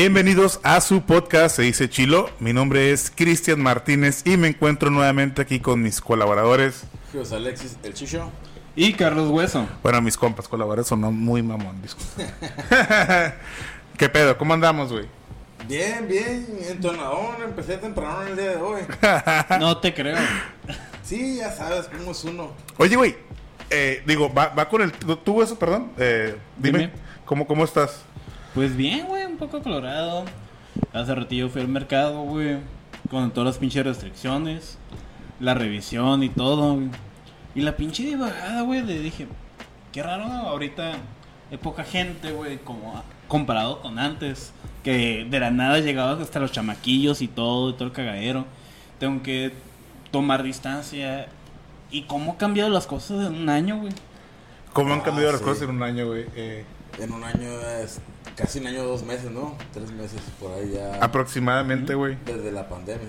[0.00, 2.30] Bienvenidos a su podcast, se dice Chilo.
[2.38, 6.84] Mi nombre es Cristian Martínez y me encuentro nuevamente aquí con mis colaboradores.
[7.12, 8.30] José Alexis, el Chicho.
[8.76, 9.66] Y Carlos Hueso.
[9.82, 11.82] Bueno, mis compas, colaboradores son muy mamón.
[13.98, 14.38] ¿Qué pedo?
[14.38, 15.06] ¿Cómo andamos, güey?
[15.66, 18.82] Bien, bien, entonadón, empecé temprano el día de hoy.
[19.58, 20.16] No te creo.
[21.02, 22.52] Sí, ya sabes cómo es uno.
[22.76, 23.16] Oye, güey,
[23.68, 24.92] eh, digo, va, va con el...
[24.92, 25.90] ¿Tú, eso, perdón?
[25.98, 26.92] Eh, dime, Dime.
[27.24, 28.02] ¿cómo, ¿cómo estás?
[28.54, 30.24] Pues bien, güey, un poco colorado.
[30.92, 32.58] Hace ratillo fui al mercado, güey.
[33.10, 34.78] Con todas las pinches restricciones.
[35.40, 36.88] La revisión y todo, güey.
[37.54, 39.26] Y la pinche de bajada, güey, le dije,
[39.92, 40.34] qué raro, ¿no?
[40.48, 40.92] Ahorita
[41.50, 44.52] hay poca gente, güey, como comparado con antes.
[44.84, 48.44] Que de la nada llegaba hasta los chamaquillos y todo, y todo el cagadero.
[48.98, 49.52] Tengo que
[50.10, 51.28] tomar distancia.
[51.90, 53.92] ¿Y cómo han cambiado las cosas en un año, güey?
[54.72, 55.46] ¿Cómo han Ah, cambiado las sí.
[55.46, 56.26] cosas en un año, güey?
[56.36, 56.64] Eh,
[57.00, 57.48] En un año
[57.82, 58.00] es
[58.38, 59.56] casi un año, dos meses, ¿no?
[59.72, 61.02] Tres meses por ahí ya.
[61.02, 62.16] aproximadamente, güey.
[62.24, 63.08] Desde la pandemia.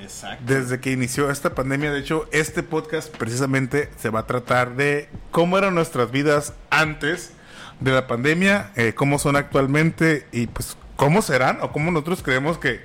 [0.00, 0.42] Exacto.
[0.46, 5.08] Desde que inició esta pandemia, de hecho, este podcast precisamente se va a tratar de
[5.30, 7.32] cómo eran nuestras vidas antes
[7.80, 12.58] de la pandemia, eh, cómo son actualmente y pues cómo serán o cómo nosotros creemos
[12.58, 12.80] que,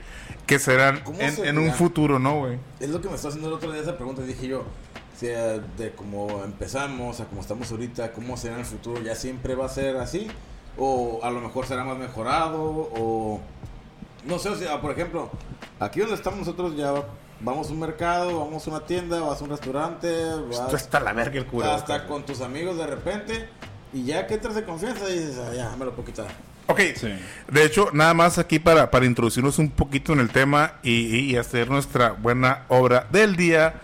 [0.45, 2.59] que serán ¿Cómo en, un futuro, ¿no, güey?
[2.79, 4.21] Es lo que me está haciendo el otro día esa pregunta.
[4.23, 8.65] Dije yo, o sea, de cómo empezamos a cómo estamos ahorita, cómo será en el
[8.65, 10.27] futuro, ¿ya siempre va a ser así?
[10.77, 12.59] ¿O a lo mejor será más mejorado?
[12.61, 13.39] ¿O
[14.25, 15.29] no sé, o sea, por ejemplo,
[15.79, 16.93] aquí donde estamos nosotros ya
[17.39, 20.11] vamos a un mercado, vamos a una tienda, vas a un restaurante,
[20.49, 21.75] vas Esto está la verga el cura.
[21.75, 23.49] hasta con tus amigos de repente
[23.93, 26.27] y ya que entras de confianza y dices, ah, ya, me lo puedo quitar.
[26.69, 27.07] Ok, Sí.
[27.49, 31.37] de hecho, nada más aquí para, para introducirnos un poquito en el tema y, y
[31.37, 33.75] hacer nuestra buena obra del día.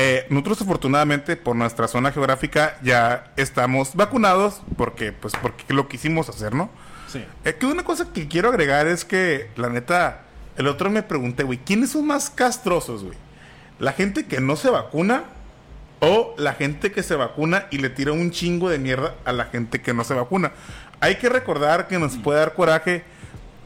[0.00, 6.28] Eh, nosotros afortunadamente por nuestra zona geográfica ya estamos vacunados porque pues porque lo quisimos
[6.28, 6.70] hacer, ¿no?
[7.08, 7.24] Sí.
[7.44, 10.20] Eh, que una cosa que quiero agregar es que la neta
[10.56, 13.18] el otro me pregunté, güey, ¿quiénes son más castrosos, güey?
[13.80, 15.24] ¿La gente que no se vacuna
[15.98, 19.46] o la gente que se vacuna y le tira un chingo de mierda a la
[19.46, 20.52] gente que no se vacuna?
[21.00, 23.02] Hay que recordar que nos puede dar coraje,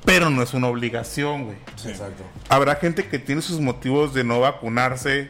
[0.06, 1.56] pero no es una obligación, güey.
[1.86, 2.24] Exacto.
[2.48, 5.28] Habrá gente que tiene sus motivos de no vacunarse.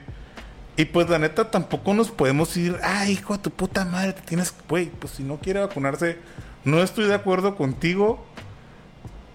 [0.76, 4.22] Y pues la neta tampoco nos podemos ir, ay, hijo de tu puta madre, te
[4.22, 6.18] tienes, güey, pues si no quiere vacunarse,
[6.64, 8.24] no estoy de acuerdo contigo.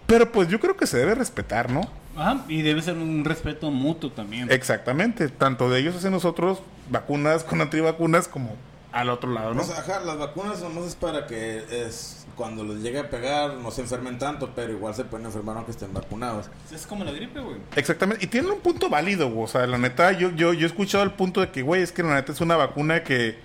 [0.07, 1.81] Pero pues yo creo que se debe respetar, ¿no?
[2.15, 4.51] Ajá, y debe ser un respeto mutuo también.
[4.51, 6.59] Exactamente, tanto de ellos hacia nosotros,
[6.89, 8.55] vacunas con antivacunas, como
[8.91, 9.61] al otro lado, ¿no?
[9.61, 13.55] O sea, ajá, las vacunas nomás es para que es cuando les llegue a pegar
[13.55, 16.45] no se enfermen tanto, pero igual se pueden enfermar aunque estén vacunados.
[16.71, 17.57] Es como la gripe, güey.
[17.75, 19.43] Exactamente, y tienen un punto válido, güey.
[19.45, 21.91] o sea, la neta, yo, yo, yo he escuchado el punto de que, güey, es
[21.91, 23.39] que la neta es una vacuna que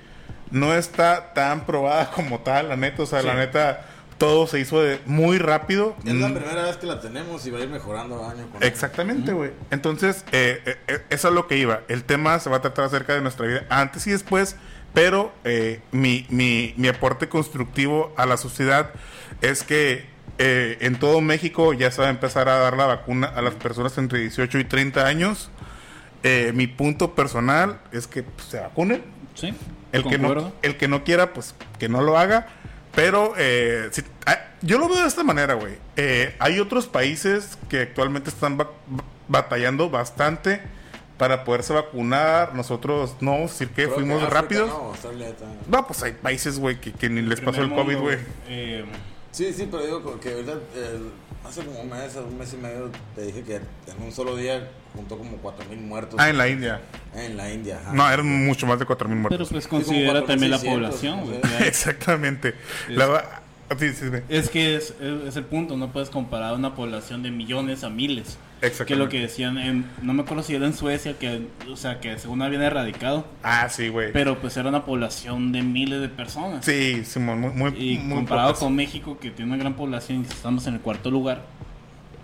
[0.51, 3.27] no está tan probada como tal, la neta, o sea, Sí.
[3.27, 3.87] la neta,
[4.19, 5.97] todo se hizo de muy rápido.
[6.05, 8.57] Es la Mm, primera vez que la tenemos y va a ir mejorando año con
[8.63, 8.67] año.
[8.67, 9.51] Exactamente, güey.
[9.73, 11.81] Entonces, eh, eh, eh, eso es lo que iba.
[11.89, 14.55] El tema se va a tratar acerca de nuestra vida antes y después,
[14.95, 18.91] pero eh, mi, mi, mi aporte constructivo a la sociedad
[19.41, 20.07] es que
[20.39, 23.55] eh, en todo México ya se va a empezar a dar la vacuna a las
[23.55, 25.51] personas entre 18 y 30 años.
[26.25, 29.03] Eh, mi punto personal es que pues, se vacunen.
[29.35, 29.55] Sí.
[29.93, 30.29] El que, no,
[30.63, 32.47] el que no quiera, pues que no lo haga.
[32.95, 35.75] Pero eh, si- ah, yo lo veo de esta manera, güey.
[35.97, 40.61] Eh, hay otros países que actualmente están ba- ba- batallando bastante
[41.19, 42.55] para poderse vacunar.
[42.55, 44.69] Nosotros no, decir que Creo fuimos África, rápidos.
[44.69, 44.93] No,
[45.69, 48.19] No, pues hay países, güey, que, que ni les pasó el COVID, güey.
[48.49, 48.85] eh,
[49.31, 51.11] Sí, sí, pero digo que ahorita, el-
[51.49, 54.69] hace como un mes, un mes y medio, te dije que en un solo día
[54.95, 56.83] juntó como 4.000 muertos Ah, en la India.
[57.15, 57.81] en la India.
[57.83, 57.95] ajá.
[57.95, 59.49] No, eran mucho más de 4.000 pero muertos.
[59.51, 61.41] pues como considera también la 4.600, población, güey.
[61.67, 62.55] Exactamente.
[62.89, 63.42] La
[63.79, 64.19] sí, sí, sí.
[64.29, 67.91] Es que es, es- es el punto, no puedes comparar una población de millones a
[67.91, 68.39] miles.
[68.61, 71.75] Que es lo que decían en, no me acuerdo si era en Suecia, que, o
[71.75, 74.13] sea, que según habían erradicado, Ah, sí, güey.
[74.13, 76.65] pero pues era una población de miles de personas.
[76.65, 78.61] Sí, Simón, muy, muy, Y muy comparado pocas.
[78.63, 81.43] con México, que tiene una gran población y estamos en el cuarto lugar,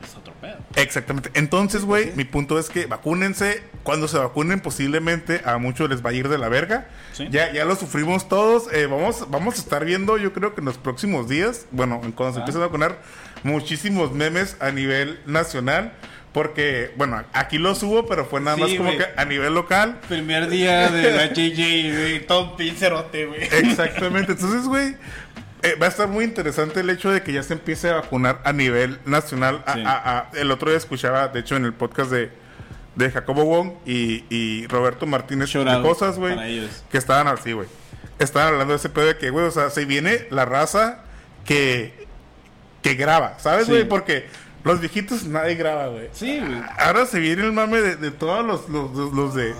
[0.02, 0.56] es otro pedo.
[0.76, 1.30] Exactamente.
[1.34, 3.62] Entonces, güey, mi punto es que vacúnense.
[3.82, 6.88] Cuando se vacunen, posiblemente a muchos les va a ir de la verga.
[7.12, 7.26] Sí.
[7.30, 8.72] Ya, ya lo sufrimos todos.
[8.72, 12.32] Eh, vamos, vamos a estar viendo, yo creo que en los próximos días, bueno, cuando
[12.34, 12.42] se Ah.
[12.42, 12.98] empiecen a vacunar,
[13.42, 15.92] muchísimos memes a nivel nacional.
[16.30, 19.98] Porque, bueno, aquí lo subo, pero fue nada Sí, más como que a nivel local.
[20.08, 23.42] Primer día de la JJ, güey, todo pincerote, güey.
[23.42, 24.32] Exactamente.
[24.32, 24.94] Entonces, güey,
[25.62, 28.40] eh, va a estar muy interesante el hecho de que ya se empiece a vacunar
[28.44, 29.62] a nivel nacional.
[29.66, 29.82] A- Sí.
[29.86, 32.30] a- a- el otro día escuchaba, de hecho, en el podcast de,
[32.94, 36.36] de Jacobo Wong y, y Roberto Martínez Shout de cosas, güey,
[36.90, 37.68] que estaban así, güey.
[38.18, 41.00] Estaban hablando de ese pedo de que, güey, o sea, se viene la raza
[41.44, 42.06] que
[42.82, 43.72] que graba, ¿sabes, Sí.
[43.72, 43.88] güey?
[43.88, 44.26] Porque
[44.64, 46.08] los viejitos nadie graba, güey.
[46.12, 46.62] Sí, güey.
[46.78, 49.52] Ahora se viene el mame de, de todos los, los, los- los de,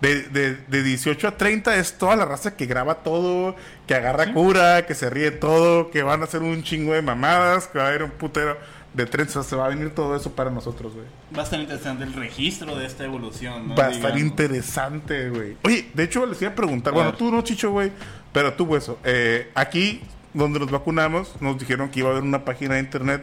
[0.00, 1.76] de, de, de 18 a 30.
[1.76, 3.56] Es toda la raza que graba todo,
[3.86, 7.66] que agarra cura, que se ríe todo, que van a hacer un chingo de mamadas,
[7.68, 8.56] que va a haber un putero
[8.94, 9.46] de trenzas.
[9.46, 11.06] Se va a venir todo eso para nosotros, güey.
[11.36, 13.74] Va a estar interesante el registro de esta evolución, ¿no?
[13.76, 15.56] Va a estar interesante, güey.
[15.64, 16.92] Oye, de hecho, les iba a preguntar.
[16.92, 17.92] A bueno, tú no, Chicho, güey.
[18.32, 18.98] Pero tú, hueso.
[19.04, 20.02] Eh, aquí,
[20.34, 23.22] donde nos vacunamos, nos dijeron que iba a haber una página de internet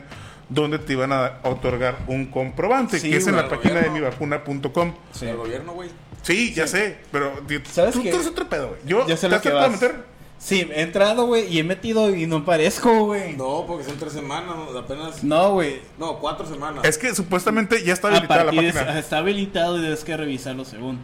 [0.49, 4.11] donde te iban a otorgar un comprobante, Sí, que es en la página de gobierno.
[4.27, 4.93] mivacuna.com.
[5.11, 5.25] Sí.
[5.25, 5.89] El gobierno, güey.
[6.23, 8.79] Sí, ya sé, pero di- ¿Sabes tú, eres otro pedo, güey.
[8.85, 9.81] Yo, Ya sé ¿te lo has que tratado de vas.
[9.81, 10.13] meter?
[10.39, 13.37] Sí, he entrado, güey, y he metido y no parezco, güey.
[13.37, 15.23] No, porque son tres semanas, apenas.
[15.23, 15.79] No, güey.
[15.97, 16.83] No, cuatro semanas.
[16.83, 18.99] Es que supuestamente ya está habilitada la partir de- página.
[18.99, 20.99] está habilitado y debes que revisarlo según.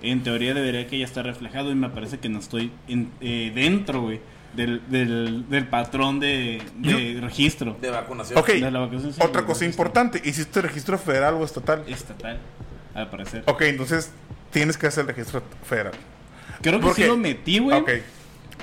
[0.00, 3.52] En teoría debería que ya está reflejado y me parece que no estoy en- eh,
[3.54, 4.20] dentro, güey,
[4.54, 7.76] del, del, del patrón de, de registro.
[7.82, 8.38] De vacunación.
[8.38, 9.66] Ok, De la vacunación, sí, otra cosa registro.
[9.84, 10.22] importante.
[10.24, 11.84] ¿Hiciste registro federal o estatal?
[11.88, 12.38] Estatal,
[12.94, 13.42] al parecer.
[13.46, 14.10] Ok, entonces
[14.50, 15.92] tienes que hacer el registro federal.
[16.62, 17.08] Creo que ¿Por sí qué?
[17.08, 17.90] lo metí, güey, Ok.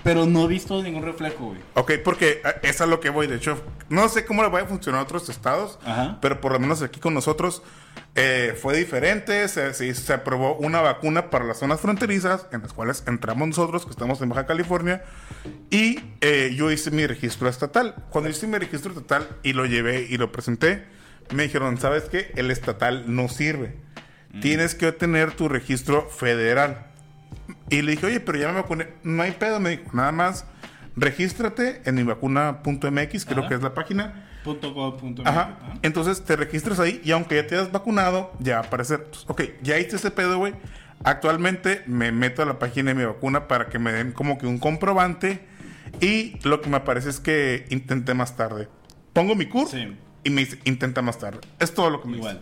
[0.03, 1.59] pero no he visto ningún reflejo, güey.
[1.75, 3.27] Ok, porque eh, es a lo que voy.
[3.27, 6.17] De hecho, no sé cómo le va a funcionar a otros estados, Ajá.
[6.21, 7.61] pero por lo menos aquí con nosotros
[8.15, 9.47] eh, fue diferente.
[9.47, 13.85] Se, se, se aprobó una vacuna para las zonas fronterizas, en las cuales entramos nosotros,
[13.85, 15.03] que estamos en Baja California,
[15.69, 17.95] y eh, yo hice mi registro estatal.
[18.09, 20.83] Cuando hice mi registro estatal y lo llevé y lo presenté,
[21.33, 22.31] me dijeron, ¿sabes qué?
[22.35, 23.75] El estatal no sirve.
[24.41, 26.87] Tienes que tener tu registro federal.
[27.69, 28.87] Y le dije, oye, pero ya me vacuné.
[29.03, 29.83] No hay pedo, me dijo.
[29.93, 30.45] Nada más,
[30.95, 34.27] regístrate en mivacuna.mx, creo que es la página.
[35.25, 35.47] Ajá.
[35.57, 35.79] MX, ajá.
[35.81, 39.07] Entonces te registras ahí y aunque ya te hayas vacunado, ya va a aparecer.
[39.27, 40.53] Ok, ya hice ese pedo, güey.
[41.03, 44.47] Actualmente me meto a la página de mi vacuna para que me den como que
[44.47, 45.45] un comprobante.
[46.01, 48.67] Y lo que me aparece es que intenté más tarde.
[49.13, 49.95] Pongo mi curso Sí.
[50.23, 51.39] y me dice intenta más tarde.
[51.59, 52.39] Es todo lo que me dice.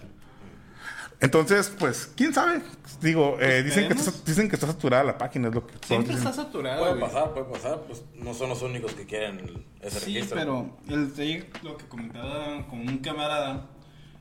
[1.23, 2.61] Entonces, pues, quién sabe.
[3.01, 6.15] Digo, eh, dicen, que está, dicen que está saturada la página, es lo que Siempre
[6.15, 6.27] dicen.
[6.29, 7.01] está saturado, Puede güey.
[7.05, 7.79] pasar, puede pasar.
[7.87, 10.37] Pues no son los únicos que quieren ese Sí, registro.
[10.37, 13.67] pero el lo que comentaba con un camarada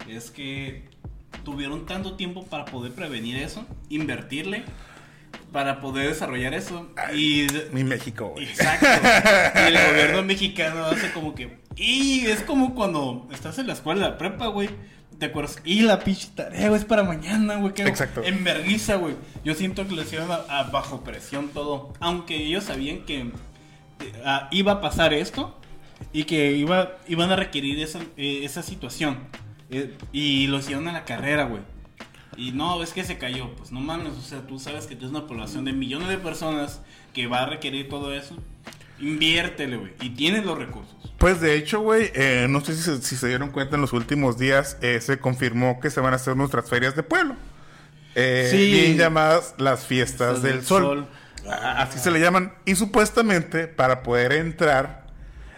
[0.08, 0.88] es que
[1.44, 4.64] tuvieron tanto tiempo para poder prevenir eso, invertirle,
[5.50, 6.88] para poder desarrollar eso.
[7.14, 8.44] Y, Mi México, güey.
[8.44, 8.86] exacto.
[9.60, 11.58] Y el gobierno mexicano hace como que.
[11.74, 14.70] Y es como cuando estás en la escuela, la prepa, güey.
[15.22, 15.60] ¿Te acuerdas?
[15.64, 17.72] Y la pinche tarea, güey, es para mañana, güey.
[17.72, 18.24] que Exacto.
[18.24, 19.14] En vergüenza, güey.
[19.44, 21.92] Yo siento que lo hicieron a, a bajo presión todo.
[22.00, 23.30] Aunque ellos sabían que eh,
[24.50, 25.56] iba a pasar esto
[26.12, 29.18] y que iba, iban a requerir esa, eh, esa situación.
[29.70, 31.62] Eh, y lo hicieron a la carrera, güey.
[32.36, 33.54] Y no, es que se cayó.
[33.54, 36.80] Pues no mames, o sea, tú sabes que tienes una población de millones de personas
[37.14, 38.36] que va a requerir todo eso.
[39.02, 39.92] Inviértele, güey.
[40.00, 40.96] Y tienes los recursos.
[41.18, 43.92] Pues de hecho, güey, eh, no sé si se, si se dieron cuenta en los
[43.92, 47.36] últimos días, eh, se confirmó que se van a hacer nuestras ferias de pueblo.
[48.14, 48.70] Eh, Sí.
[48.72, 51.06] Bien llamadas las fiestas del, del sol.
[51.76, 52.54] Así se le llaman.
[52.64, 55.06] Y supuestamente, para poder entrar,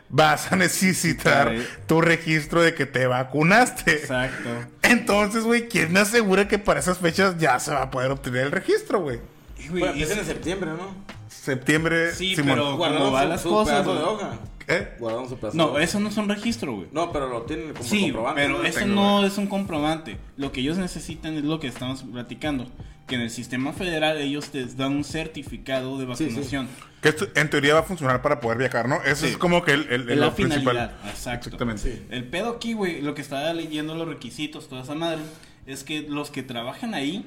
[0.09, 1.67] vas a necesitar Sí.
[1.87, 3.93] tu registro de que te vacunaste.
[3.93, 4.49] Exacto.
[4.83, 8.43] Entonces, güey, ¿quién me asegura que para esas fechas ya se va a poder obtener
[8.47, 9.19] el registro, güey?
[9.59, 10.95] Y, güey, Bueno, sí- en septiembre, ¿no?
[11.43, 12.55] Septiembre, Sí, Simón.
[12.55, 14.39] pero- Guardaron ¿Cómo van su, las su cosas, pedazo de hoja.
[14.67, 14.97] ¿Eh?
[14.99, 16.89] Guardaron su pedazo de No, eso no son registros, güey.
[16.93, 18.43] No, pero lo tienen como Sí, comprobante.
[18.43, 18.65] pero ¿no?
[18.65, 19.27] eso tengo, no güey.
[19.27, 20.17] es un comprobante.
[20.37, 22.67] Lo que ellos necesitan es lo que estamos platicando.
[23.07, 26.31] Que en el sistema federal ellos te dan un certificado de Sí, sí.
[26.31, 26.69] vacunación.
[27.03, 29.03] Que esto en teoría va a funcionar para poder viajar, ¿no?
[29.03, 29.33] Eso Sí.
[29.33, 30.61] es como que el, el, el- Es la lo principal.
[30.63, 30.93] finalidad.
[31.11, 31.49] Exacto.
[31.51, 31.83] Exactamente.
[31.83, 32.03] Sí.
[32.11, 35.19] El pedo aquí, güey, lo que estaba leyendo los requisitos, toda esa madre,
[35.67, 37.27] es que los que trabajan ahí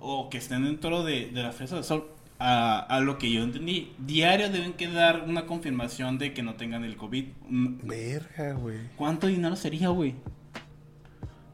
[0.00, 3.42] o que estén dentro de, de la fiesta del sol, a, a lo que yo
[3.42, 7.26] entendí, diario deben que dar una confirmación de que no tengan el COVID.
[7.48, 8.78] Mm, Verga, güey.
[8.96, 10.14] ¿Cuánto dinero sería, güey?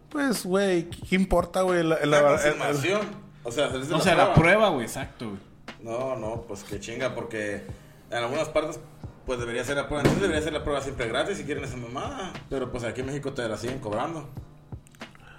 [0.09, 1.85] Pues, güey, ¿qué importa, güey?
[1.85, 3.01] La, La la- confirmación.
[3.45, 5.41] O sea, hacerse O sea, la prueba, güey, exacto, güey.
[5.83, 7.63] No, no, pues que chinga, porque
[8.11, 8.81] en algunas partes,
[9.25, 10.03] pues debería ser la prueba.
[10.03, 12.33] Entonces debería ser la prueba siempre gratis si quieren esa mamada.
[12.51, 14.29] Pero pues aquí en México te la siguen cobrando.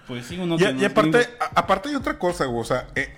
[0.08, 2.62] Pues sí, uno Y, y aparte, a- aparte hay otra cosa, güey.
[2.62, 3.14] O sea, eh,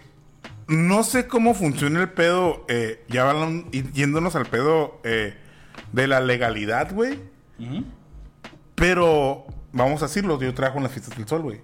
[0.67, 5.35] no sé cómo funciona el pedo, eh, ya van yéndonos al pedo eh,
[5.91, 7.19] de la legalidad, güey.
[8.75, 11.61] Pero, vamos a decirlo, yo trabajo en las fiestas del sol, güey.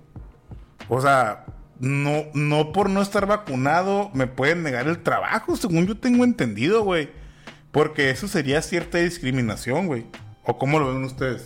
[0.87, 1.45] O sea,
[1.79, 6.83] no, no por no estar vacunado me pueden negar el trabajo, según yo tengo entendido,
[6.83, 7.09] güey.
[7.71, 10.05] Porque eso sería cierta discriminación, güey.
[10.43, 11.45] ¿O cómo lo ven ustedes?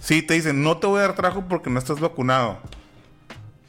[0.00, 2.58] Si te dicen, no te voy a dar trabajo porque no estás vacunado.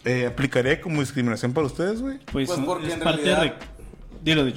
[0.06, 2.20] Eh, ¿Aplicaría como discriminación para ustedes, güey?
[2.32, 3.74] Pues, Pues, porque es en parte realidad- de...
[4.24, 4.54] Dilo, de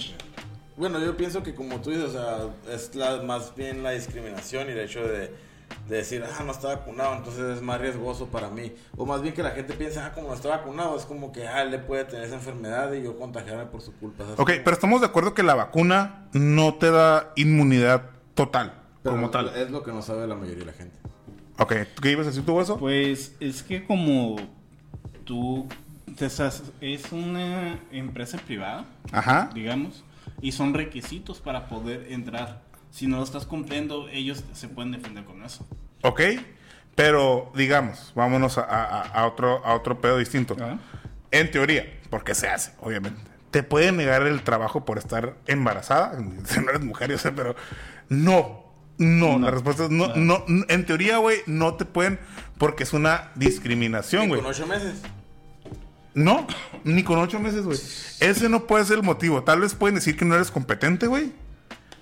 [0.76, 4.69] Bueno, yo pienso que como tú dices, o sea, es la, más bien la discriminación
[4.69, 5.47] y el hecho de
[5.88, 8.73] de decir, ah, no está vacunado, entonces es más riesgoso para mí.
[8.97, 11.47] O más bien que la gente piensa, ah, como no está vacunado, es como que,
[11.47, 14.25] ah, le puede tener esa enfermedad y yo contagiarme por su culpa.
[14.25, 14.38] ¿sabes?
[14.41, 19.31] Ok, pero estamos de acuerdo que la vacuna no te da inmunidad total, Pero como
[19.31, 19.55] tal.
[19.57, 20.97] Es lo que no sabe la mayoría de la gente.
[21.59, 22.79] Ok, ¿tú qué ibas a decir tú eso?
[22.79, 24.37] Pues es que como
[25.26, 25.68] tú
[26.16, 29.50] te estás- es una empresa privada, Ajá.
[29.52, 30.02] digamos,
[30.40, 32.62] y son requisitos para poder entrar.
[32.90, 35.66] Si no lo estás cumpliendo, ellos se pueden defender con eso.
[36.02, 36.21] Ok,
[36.95, 40.54] pero digamos, vámonos a, a- a otro, a otro pedo distinto.
[40.54, 40.78] Ajá.
[41.30, 43.21] En teoría, porque se hace, obviamente.
[43.50, 46.18] Te pueden negar el trabajo por estar embarazada.
[46.47, 47.54] Si no eres mujer, yo sé, pero
[48.09, 48.64] no.
[48.99, 49.45] No, No.
[49.47, 50.45] la respuesta es no, no.
[50.49, 52.18] n- En teoría, güey, no te pueden
[52.56, 54.40] porque es una discriminación, güey.
[54.40, 55.02] con ocho meses.
[56.16, 56.46] No,
[56.82, 57.78] ni con ocho meses, güey.
[58.20, 59.42] Ese no puede ser el motivo.
[59.42, 61.30] Tal vez pueden decir que no eres competente, güey.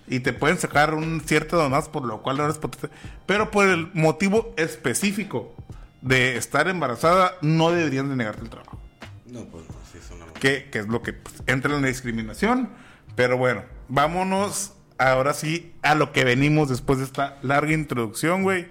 [0.06, 2.90] Y te pueden sacar un cierto donás por lo cual no eres potente.
[3.26, 5.52] Pero por el motivo específico
[6.00, 8.78] de estar embarazada, no deberían de negarte el trabajo.
[9.26, 11.88] No, pues no, sí, es una Que, que es lo que pues, entra en la
[11.88, 12.68] discriminación.
[13.16, 18.68] Pero bueno, vámonos ahora sí a lo que venimos después de esta larga introducción, güey.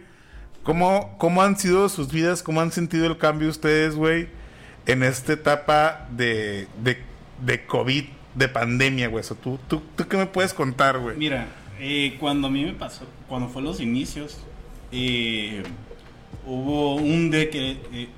[0.63, 2.43] ¿Cómo, ¿Cómo han sido sus vidas?
[2.43, 4.29] ¿Cómo han sentido el cambio ustedes, güey?
[4.85, 6.97] En esta etapa de, de,
[7.41, 8.03] de COVID,
[8.35, 9.23] de pandemia, güey.
[9.41, 11.15] ¿tú, tú, ¿Tú qué me puedes contar, güey?
[11.17, 11.47] Mira,
[11.79, 14.39] eh, cuando a mí me pasó, cuando fue los inicios,
[14.91, 15.63] eh,
[16.45, 18.09] hubo un de que eh,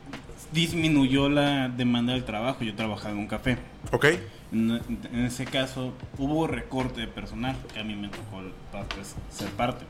[0.51, 2.63] disminuyó la demanda del trabajo.
[2.63, 3.57] Yo trabajaba en un café.
[3.91, 4.05] ¿Ok?
[4.51, 4.71] En,
[5.13, 8.41] en ese caso hubo recorte de personal, que a mí me tocó
[8.95, 9.85] pues, ser parte.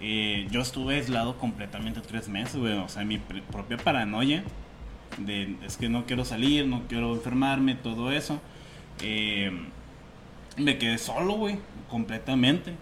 [0.00, 2.74] Eh, yo estuve aislado completamente tres meses, güey.
[2.74, 4.44] O sea, mi pr- propia paranoia
[5.18, 8.40] de es que no quiero salir, no quiero enfermarme, todo eso.
[9.02, 9.50] Eh,
[10.56, 12.74] me quedé solo, güey, completamente.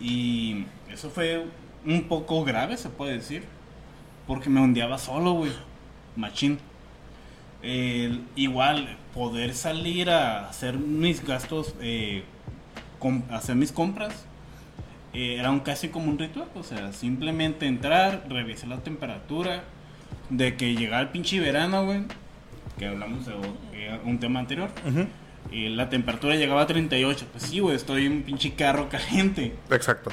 [0.00, 1.44] Y eso fue
[1.86, 3.44] un poco grave, se puede decir.
[4.26, 5.52] Porque me ondeaba solo, güey.
[6.16, 6.58] Machín.
[8.34, 12.24] Igual, poder salir a hacer mis gastos, eh,
[13.30, 14.26] hacer mis compras,
[15.12, 16.48] eh, era un casi como un ritual.
[16.54, 19.64] O sea, simplemente entrar, revisar la temperatura,
[20.30, 22.02] de que llegaba el pinche verano, güey,
[22.78, 24.70] que hablamos de o- eh, un tema anterior.
[25.50, 27.26] Y la temperatura llegaba a 38.
[27.32, 29.54] Pues sí, güey, estoy en un pinche carro caliente.
[29.70, 30.10] Exacto.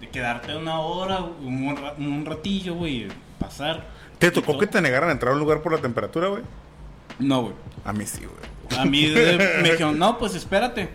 [0.00, 3.06] De quedarte una hora, un, ra- un ratillo, güey,
[3.38, 3.86] pasar.
[4.18, 4.60] ¿Te tocó todo.
[4.60, 6.42] que te negaran a entrar a un lugar por la temperatura, güey?
[7.18, 7.54] No, güey.
[7.84, 8.78] A mí sí, güey.
[8.80, 10.88] A mí de- me dijeron, no, pues espérate.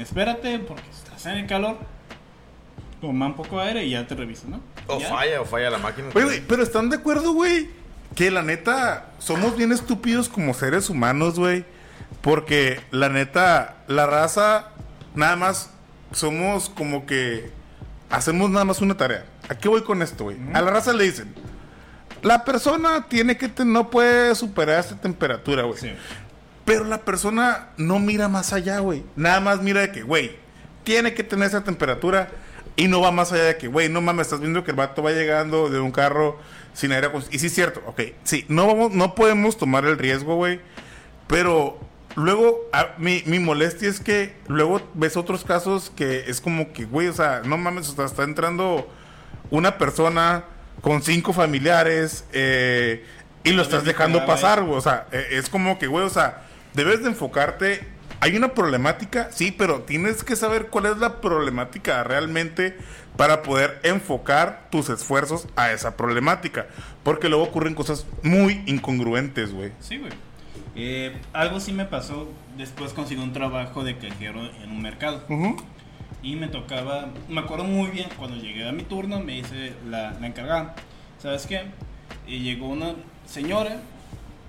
[0.00, 1.78] Espérate porque estás en el calor.
[3.00, 4.60] Toma un poco de aire y ya te reviso, ¿no?
[4.86, 5.08] O Ya.
[5.08, 6.08] falla, o falla la máquina.
[6.12, 7.68] Güey, pero ¿están de acuerdo, güey?
[8.14, 11.64] Que la neta, somos bien estúpidos como seres humanos, güey.
[12.22, 14.68] Porque la neta, la raza,
[15.14, 15.70] nada más,
[16.12, 17.50] somos como que
[18.10, 19.26] hacemos nada más una tarea.
[19.48, 20.36] ¿A qué voy con esto, güey?
[20.54, 21.34] A la raza le dicen,
[22.22, 25.78] la persona tiene que, te- no puede superar esta temperatura, güey.
[25.78, 25.92] Sí.
[26.64, 29.04] Pero la persona no mira más allá, güey.
[29.14, 30.36] Nada más mira de que, güey,
[30.84, 32.28] tiene que tener esa temperatura
[32.76, 35.02] y no va más allá de que, güey, no mames, estás viendo que el vato
[35.02, 36.38] va llegando de un carro
[36.74, 37.08] sin aire.
[37.30, 40.60] Y sí es cierto, ok, sí, no, vamos, no podemos tomar el riesgo, güey.
[41.26, 41.78] Pero
[42.14, 46.84] luego, a- mi, mi molestia es que luego ves otros casos que es como que,
[46.84, 48.88] güey, o sea, no mames, o sea, está entrando
[49.50, 50.44] una persona
[50.82, 53.04] con cinco familiares eh,
[53.42, 54.76] y lo estás dejando pasar, güey.
[54.76, 56.42] O sea, eh, es como que, güey, o sea,
[56.74, 57.95] debes de enfocarte.
[58.20, 62.76] Hay una problemática, sí, pero tienes que saber cuál es la problemática realmente
[63.16, 66.66] para poder enfocar tus esfuerzos a esa problemática.
[67.02, 69.72] Porque luego ocurren cosas muy incongruentes, güey.
[69.80, 70.12] Sí, güey.
[70.74, 72.28] Eh, algo sí me pasó.
[72.56, 75.22] Después conseguí un trabajo de cajero en un mercado.
[76.22, 80.12] Y me tocaba, me acuerdo muy bien, cuando llegué a mi turno me dice la,
[80.18, 80.74] la encargada,
[81.22, 81.66] ¿sabes qué?
[82.26, 82.94] Y llegó una
[83.26, 83.80] señora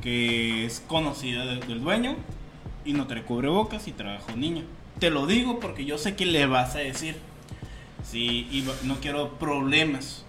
[0.02, 2.16] que es conocida de- del dueño
[2.88, 4.64] y no trae cubrebocas y trabaja un niño.
[5.00, 7.18] Te lo digo porque yo sé que le vas a decir.
[8.04, 10.24] Sí, y no- quiero problemas.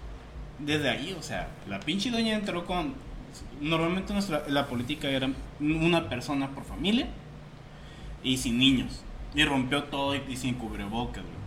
[0.59, 2.93] Desde ahí, o sea, la pinche doña entró con...
[3.61, 7.07] Normalmente nuestra, la política era una persona por familia
[8.23, 9.01] y sin niños.
[9.33, 11.39] Y rompió todo y, y sin cubrebocas, güey.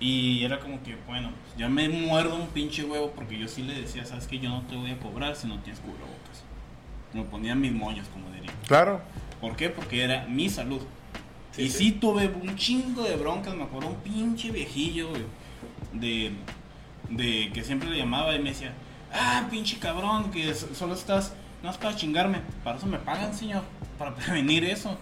[0.00, 3.62] Y era como que, bueno, pues ya me muerdo un pinche huevo porque yo sí
[3.62, 6.42] le decía, sabes que yo no te voy a cobrar si no tienes cubrebocas.
[7.12, 8.50] Me ponía mis moños, como diría.
[8.66, 9.02] Claro.
[9.40, 9.70] ¿Por qué?
[9.70, 10.80] Porque era mi salud.
[11.52, 11.78] Sí, y sí.
[11.78, 11.92] sí.
[11.92, 15.22] tuve un chingo de broncas, me acuerdo un pinche viejillo, güey,
[15.92, 16.32] de,
[17.08, 18.72] de que siempre le llamaba y me decía,
[19.12, 21.32] ah, pinche cabrón, que solo estás,
[21.62, 23.62] no es para chingarme, para eso me pagan, señor,
[23.98, 24.96] para prevenir eso.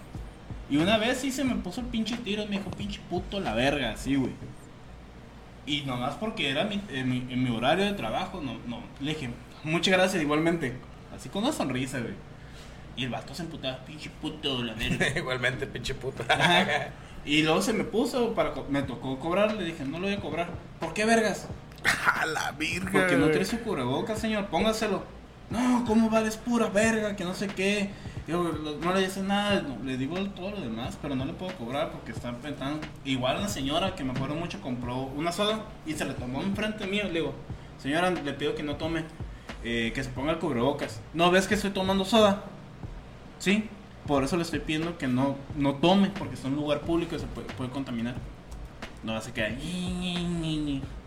[0.70, 3.40] Y una vez sí se me puso el pinche tiro y me dijo, pinche puto
[3.40, 4.32] la verga, así, güey.
[5.66, 8.82] Y nomás porque era mi, en, mi, en mi horario de trabajo, no, no.
[9.00, 9.30] Le dije,
[9.64, 10.74] muchas gracias igualmente.
[11.14, 12.14] Así con una sonrisa, güey.
[12.98, 15.06] Y el vato se emputaba, pinche puto, la verga.
[15.16, 15.94] Igualmente, pinche.
[16.28, 16.66] Ajá.
[17.24, 20.20] Y luego se me puso, para me tocó cobrar, le dije, no lo voy a
[20.20, 20.48] cobrar.
[20.80, 21.46] ¿Por qué vergas?
[21.84, 22.90] A la virga.
[22.90, 25.04] Porque no trae su cubrebocas, señor, póngaselo.
[25.48, 27.14] No, ¿cómo vales pura verga?
[27.14, 27.90] Que no sé qué.
[28.26, 28.52] Yo
[28.82, 31.92] no le dice nada, no, le digo todo lo demás, pero no le puedo cobrar
[31.92, 32.84] porque están pensando.
[33.04, 36.88] Igual una señora que me acuerdo mucho compró una soda y se la tomó enfrente
[36.88, 37.04] mío.
[37.04, 37.34] Le digo,
[37.80, 39.04] señora, le pido que no tome,
[39.62, 41.00] eh, que se ponga el cubrebocas.
[41.14, 42.42] ¿No ves que estoy tomando soda?
[43.38, 43.68] Sí,
[44.06, 47.18] por eso le estoy pidiendo que no, no tome, porque en un lugar público y
[47.18, 48.14] se puede, puede contaminar.
[49.02, 49.42] No hace que.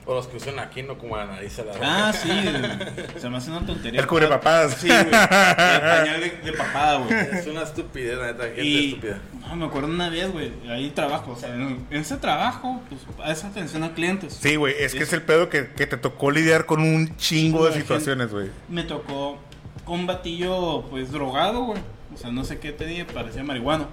[0.04, 1.74] O los que usan aquí, no como la nariz a la
[2.10, 2.28] Ah, sí,
[3.20, 4.00] se me hace una tontería.
[4.00, 4.74] El cubrepapás.
[4.76, 5.00] Sí, güey.
[5.00, 7.14] El pañal de, de papada, güey.
[7.14, 9.20] Es una estupidez, la neta, gente Y estúpida.
[9.48, 13.02] no, me acuerdo una vez, güey, ahí trabajo, o sea, en, en ese trabajo, pues,
[13.30, 14.40] es atención a clientes.
[14.42, 17.66] Sí, güey, es que es el pedo que, que te tocó lidiar con un chingo
[17.66, 18.50] de de situaciones, güey.
[18.70, 19.38] Me tocó
[19.86, 21.80] con un batillo, pues, drogado, güey.
[22.14, 23.88] O sea, no sé qué tenía, parecía marihuano.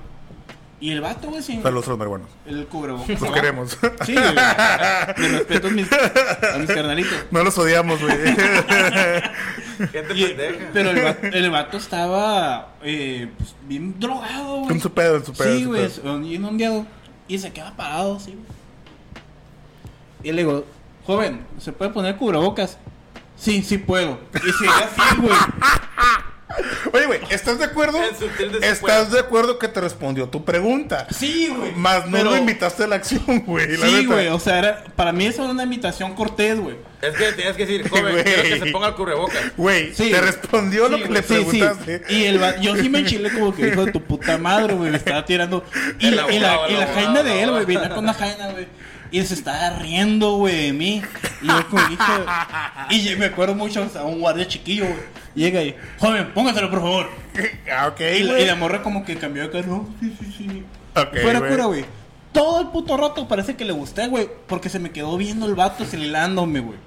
[0.81, 2.29] Y el vato, güey, sin Saludos a los marihuanos.
[2.47, 3.21] el cubrebocas.
[3.21, 3.77] Los queremos.
[4.07, 4.35] Sí, güey.
[5.17, 7.15] Me respeto a mis, a mis carnalitos.
[7.33, 8.17] No los odiamos, güey.
[8.17, 10.67] Gente Y- pendeja.
[10.73, 14.69] pero el vato, el vato estaba eh, pues, bien drogado, güey.
[14.69, 15.57] Con su pedo, en su pedo.
[15.57, 16.21] Sí, güey, pedo.
[16.21, 16.87] bien ondeado.
[17.27, 18.45] Y se queda parado, así, güey.
[20.23, 20.65] Y le digo,
[21.07, 22.79] joven, ¿se puede poner cubrebocas?
[23.37, 24.19] Sí, sí puedo.
[24.35, 25.33] Y sigue así, güey.
[26.93, 27.99] Oye, güey, ¿estás de acuerdo?
[28.63, 31.07] ¿Estás de acuerdo que te respondió tu pregunta?
[31.11, 31.73] Sí, güey.
[31.75, 33.77] Más no Pero- lo invitaste a la acción, güey.
[33.77, 36.77] la Sí, güey, o sea, era, para mí eso era una invitación cortés, güey.
[37.01, 39.57] Es que tienes que decir, joven, quiero que se ponga el cubrebocas.
[39.57, 40.11] Güey, Sí.
[40.11, 41.59] te respondió lo que güey, le sí, sí.
[41.59, 42.03] preguntaste.
[42.09, 44.91] Y el va- yo sí me enchilé como que hijo de tu puta madre, güey.
[44.91, 45.65] Me estaba tirando.
[46.01, 47.65] Y, El la, y la, y la jaina de él, güey.
[47.65, 48.67] Venía con una jaina, güey.
[49.11, 51.03] Y se estaba riendo, güey, de mí.
[51.43, 52.03] Y yo como dije.
[52.91, 54.99] Y yo me acuerdo mucho, sea, un guardia chiquillo, güey.
[55.35, 57.09] Llega y, joven, póngaselo, por favor.
[57.73, 58.43] Ah, ok, Y, la- güey.
[58.43, 59.87] y la morra como que cambió de carro.
[60.01, 60.65] Sí, sí, sí.
[60.97, 61.51] Ok, Fuera güey.
[61.53, 61.85] cura, güey.
[62.33, 64.29] Todo el puto rato parece que le gusté, güey.
[64.49, 66.79] Porque se me quedó viendo el vato celilándome, güey.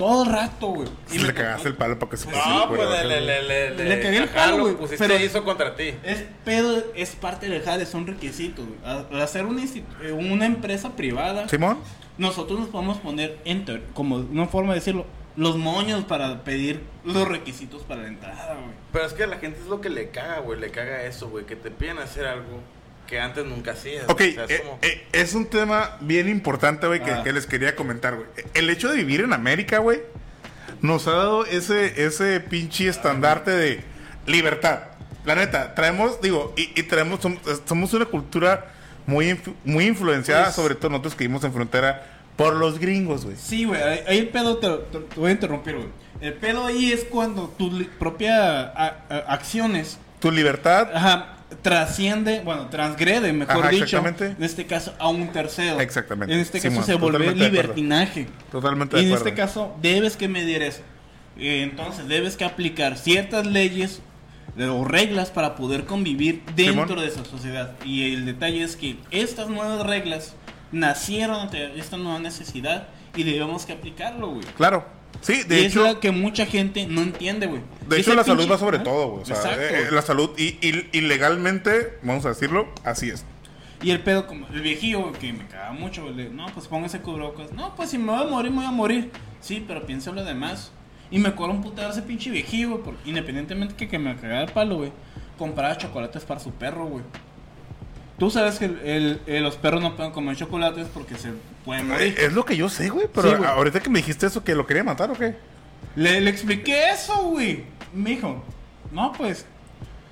[0.00, 0.88] Todo el rato, güey.
[1.12, 3.26] Y le cagaste el palo para que se pusiera No, el pues le, le, güey.
[3.26, 5.92] le, le, Le cagué el palo, lo güey, pero- hizo contra ti.
[6.02, 8.64] Es pedo, es parte del jale, son requisitos.
[8.66, 8.78] güey.
[8.84, 11.78] Al hacer una, institu- eh, una empresa privada, ¿Simón?
[12.16, 15.04] nosotros nos podemos poner, enter, como una forma de decirlo,
[15.36, 18.74] los moños para pedir los requisitos para la entrada, güey.
[18.92, 20.58] Pero es que a la gente es lo que le caga, güey.
[20.58, 21.44] Le caga eso, güey.
[21.44, 22.60] Que te piden hacer algo
[23.10, 24.04] que antes nunca hacías.
[24.08, 24.30] Ok, güey.
[24.30, 27.22] O sea, es eh, como- eh, es un tema bien importante, güey, que, Ah.
[27.24, 28.28] que les quería comentar, güey.
[28.54, 30.00] El hecho de vivir en América, güey,
[30.80, 33.80] nos ha dado ese, ese pinche estandarte de
[34.26, 34.78] libertad.
[35.24, 38.72] La neta, traemos, digo, y, y traemos, som- somos una cultura
[39.06, 43.36] muy, muy influenciada, Pues- sobre todo nosotros que vivimos en frontera, por los gringos, güey.
[43.36, 45.88] Sí, güey, ahí el pedo te, te- te voy a interrumpir, güey.
[46.22, 48.70] El pedo ahí es cuando tus propias
[49.26, 55.28] acciones Tu libertad, Ajá, trasciende, bueno, transgrede, mejor Ajá, dicho, en este caso a un
[55.28, 55.80] tercero.
[55.80, 56.34] Exactamente.
[56.34, 58.28] En este Simón, caso se vuelve libertinaje.
[58.50, 60.82] totalmente Y en este caso debes que medir eso.
[61.38, 64.02] Eh, Entonces debes que aplicar ciertas leyes
[64.58, 67.00] o reglas para poder convivir dentro Simón.
[67.00, 67.76] de esa sociedad.
[67.84, 70.34] Y el detalle es que estas nuevas reglas
[70.72, 74.44] nacieron ante esta nueva necesidad y debemos que aplicarlo, güey.
[74.56, 74.99] Claro.
[75.20, 77.60] Sí, de y hecho, es lo que mucha gente no entiende, güey.
[77.88, 79.22] de hecho la salud va sobre todo, güey.
[79.22, 79.94] O sea, Exacto, eh, güey.
[79.94, 83.24] la salud y, y, y legalmente, vamos a decirlo, así es.
[83.82, 87.52] Y el pedo, como el viejillo, que me caga mucho, güey, no, pues póngase cubrebocas.
[87.52, 89.10] No, pues si me voy a morir, me voy a morir.
[89.40, 90.70] Sí, pero piensa lo demás.
[91.10, 94.42] Y me acuerdo un putero ese pinche viejillo, güey, porque independientemente que, que me cagara
[94.42, 94.92] el palo, güey,
[95.38, 97.04] compraba chocolates para su perro, güey.
[98.20, 101.30] Tú sabes que el- el- el- los perros no pueden comer chocolates porque se
[101.64, 102.14] pueden morir.
[102.18, 103.50] Es lo que yo sé, güey, pero Sí, güey.
[103.50, 105.34] ahorita que me dijiste eso, que lo quería matar o qué?
[105.96, 107.64] Le, le expliqué eso, güey.
[107.92, 108.44] Me dijo,
[108.92, 109.44] no, pues,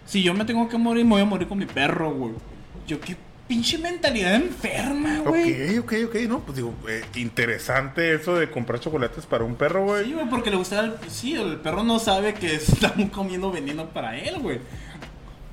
[0.07, 2.33] si yo me tengo que morir, me voy a morir con mi perro, güey.
[2.87, 3.15] Yo, qué
[3.47, 5.79] pinche mentalidad enferma, güey.
[5.79, 9.85] Ok, ok, ok, no, pues digo, eh, interesante eso de comprar chocolates para un perro,
[9.85, 10.07] güey.
[10.07, 10.95] Sí, güey, porque le gustaba el...
[11.09, 14.61] Sí, el perro no sabe que estamos comiendo veneno para él, güey.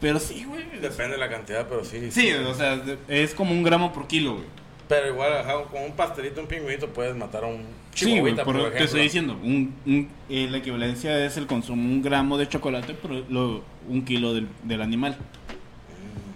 [0.06, 0.64] Pero sí, güey.
[0.80, 2.12] Depende de la cantidad, pero sí.
[2.12, 4.46] Sí, o sea, es como un gramo por kilo, güey.
[4.88, 7.64] Pero igual, ajá, con un pastelito, un pingüinito, puedes matar a un
[7.96, 8.86] Sí, güey, por por lo que te ejemplo.
[8.86, 9.34] estoy diciendo.
[9.42, 14.06] Un, un- eh, la equivalencia es el consumo un gramo de chocolate por lo- un
[14.06, 15.18] kilo del, del animal.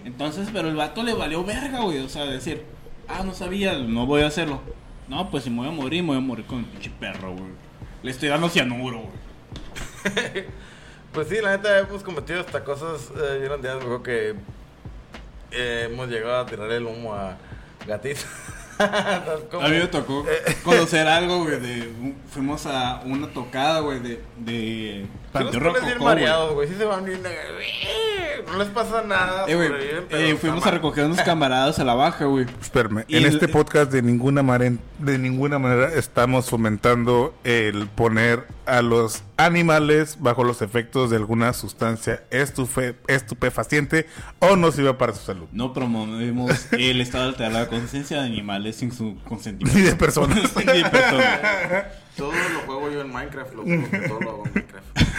[0.04, 1.98] Entonces, pero el vato le valió verga, güey.
[2.00, 2.64] O sea, decir,
[3.06, 4.60] ah, no sabía, no voy a hacerlo.
[5.06, 7.34] No, pues si me voy a morir, me voy a morir con el pinche perro,
[7.34, 7.52] güey.
[8.02, 10.44] Le estoy dando cianuro, güey.
[11.12, 14.36] Pues sí, la neta hemos cometido hasta cosas eh, bien ondeadas, mejor que
[15.50, 17.36] eh, hemos llegado a tirar el humo a
[17.86, 18.26] gatitos.
[18.80, 20.24] A mí me tocó
[20.64, 22.14] conocer algo, güey, de...
[22.30, 25.06] Fuimos a una tocada, güey, de...
[25.32, 25.98] Panteón Rococó, güey.
[25.98, 26.68] mareados, güey.
[26.68, 27.20] Sí se van bien.
[28.50, 29.44] No les pasa nada.
[29.46, 29.70] Eh, güey,
[30.10, 32.46] eh, fuimos a recoger unos camaradas a la baja, güey.
[32.60, 37.86] Espérame, Y en el- este podcast de ninguna, mare- de ninguna manera estamos fomentando el
[37.88, 44.06] poner a los animales bajo los efectos de alguna sustancia estufe- estupefaciente
[44.40, 45.46] o nociva para su salud.
[45.52, 49.78] No promovemos el estado alterado de la conciencia de animales sin su consentimiento.
[49.78, 50.38] Ni de personas.
[50.56, 51.40] Ni de personas.
[52.20, 54.86] Todo lo juego yo en Minecraft, lo juro que todo lo hago en Minecraft.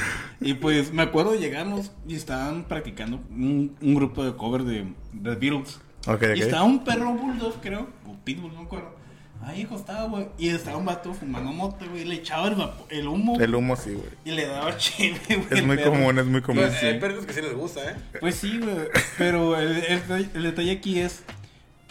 [0.43, 4.87] Y pues me acuerdo, llegamos y estaban practicando un, un grupo de cover de
[5.21, 5.79] The Beatles.
[6.07, 8.95] Ok, Y estaba un perro bulldog, creo, o pitbull, no me acuerdo.
[9.43, 10.27] Ahí acostado, güey.
[10.39, 12.05] Y estaba un vato fumando moto, güey.
[12.05, 14.07] Le echaba el, vapo- el humo El humo sí, güey.
[14.25, 15.45] y le daba chile, güey.
[15.59, 15.91] Es muy perro.
[15.91, 16.63] común, es muy común.
[16.63, 17.95] Pues, Hay perros que sí les gusta, ¿eh?
[18.19, 18.87] Pues sí, güey.
[19.19, 21.23] Pero el, el- el detalle aquí es.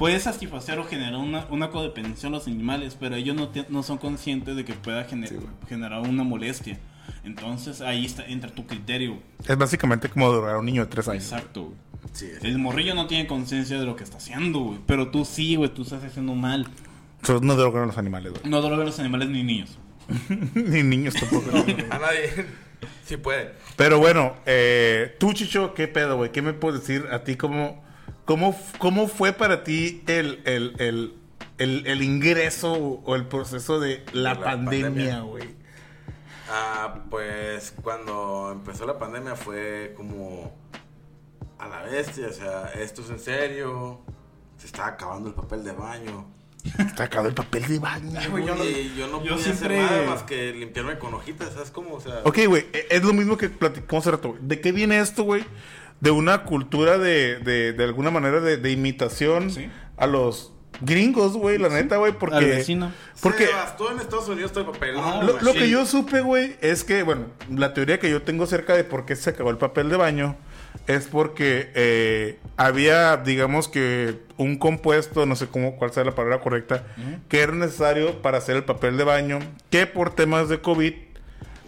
[0.00, 3.82] Puedes satisfacer o generar una, una codependencia en los animales, pero ellos no, te- no
[3.84, 5.36] son conscientes de que pueda gener- Sí,
[5.68, 6.78] generar una molestia.
[7.22, 9.18] Entonces ahí está, entra tu criterio.
[9.46, 11.22] Es básicamente como drogar a un niño de tres años.
[11.24, 11.76] Exacto, güey.
[12.14, 14.78] Sí, El morrillo no tiene conciencia de lo que está haciendo, güey.
[14.86, 16.66] Pero tú sí, güey, tú estás haciendo mal.
[17.20, 18.42] Nosotros no drogan a los animales, güey.
[18.50, 19.78] No droga a los animales ni niños.
[20.54, 21.50] Ni niños tampoco.
[21.90, 22.46] A nadie.
[23.04, 23.52] Sí puede.
[23.76, 26.32] Pero bueno, eh, tú, Chicho, ¿qué pedo, güey?
[26.32, 27.36] ¿Qué me puedes decir a ti?
[27.36, 27.84] ¿Cómo,
[28.24, 31.14] cómo, cómo fue para ti el, el, el,
[31.58, 35.48] el, el ingreso o el proceso de la, la pandemia, güey?
[36.48, 40.52] Ah, pues cuando empezó la pandemia fue como
[41.58, 44.00] a la bestia, o sea, esto es en serio,
[44.58, 46.26] se está acabando el papel de baño.
[46.78, 48.44] Está acabado el papel de baño, güey.
[48.44, 51.54] yo no- y yo no yo podía siempre- hacer nada más que limpiarme con hojitas,
[51.54, 51.94] ¿sabes cómo?
[51.94, 54.40] O sea, Ok, güey, e- es lo mismo que platicamos hace rato, güey.
[54.42, 55.42] ¿De qué viene esto, güey?
[56.00, 59.70] De una cultura de, de, de alguna manera de, de imitación Sí.
[59.96, 62.36] a los gringos, güey, la neta, güey, porque...
[62.36, 62.90] Al vecino.
[63.20, 64.94] Porque se gastó en Estados Unidos todo el papel.
[64.94, 68.74] Lo, lo que yo supe, güey, es que, bueno, la teoría que yo tengo acerca
[68.74, 70.36] de por qué se acabó el papel de baño
[70.86, 76.40] es porque eh, había, digamos que, un compuesto, no sé cómo, cuál sea la palabra
[76.40, 76.86] correcta,
[77.28, 80.94] que era necesario para hacer el papel de baño, que por temas de COVID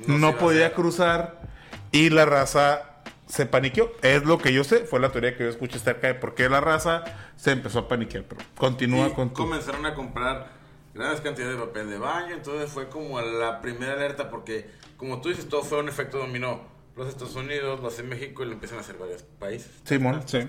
[0.06, 1.42] No podía cruzar
[1.90, 2.91] y la raza
[3.32, 3.90] se paniqueó.
[4.02, 6.50] Es lo que yo sé, fue la teoría que yo escuché acerca de por qué
[6.50, 7.02] la raza
[7.34, 8.24] se empezó a paniquear.
[8.24, 9.36] Pero continúa Y con tu...
[9.36, 10.50] comenzaron a comprar
[10.92, 15.30] grandes cantidades de papel de baño, entonces fue como la primera alerta porque, como tú
[15.30, 16.60] dices, todo fue un efecto dominó.
[16.94, 19.70] Los Estados Unidos, lo hace México y lo empiezan a hacer varios países.
[19.84, 20.40] Simón, sí.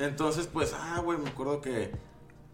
[0.00, 1.92] Entonces, pues, ah, güey, me acuerdo que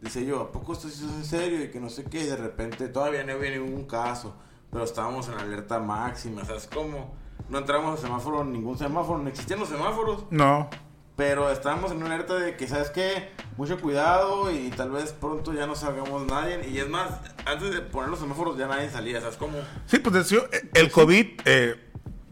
[0.01, 1.63] dice yo, ¿a poco esto es en serio?
[1.63, 4.35] Y que no sé qué, y de repente todavía no había ningún caso,
[4.73, 7.17] pero estábamos en alerta máxima, ¿sabes cómo?
[7.49, 10.25] No entramos a semáforo, ningún semáforo, no existían los semáforos.
[10.31, 10.69] No,
[11.17, 13.31] Pero estábamos en una alerta de que, ¿sabes qué?
[13.57, 16.69] Mucho cuidado y tal vez pronto ya no salgamos nadie.
[16.69, 17.09] Y es más,
[17.45, 19.59] antes de poner los semáforos ya nadie salía, ¿sabes cómo?
[19.87, 21.75] Sí, pues de hecho, eh, el COVID eh,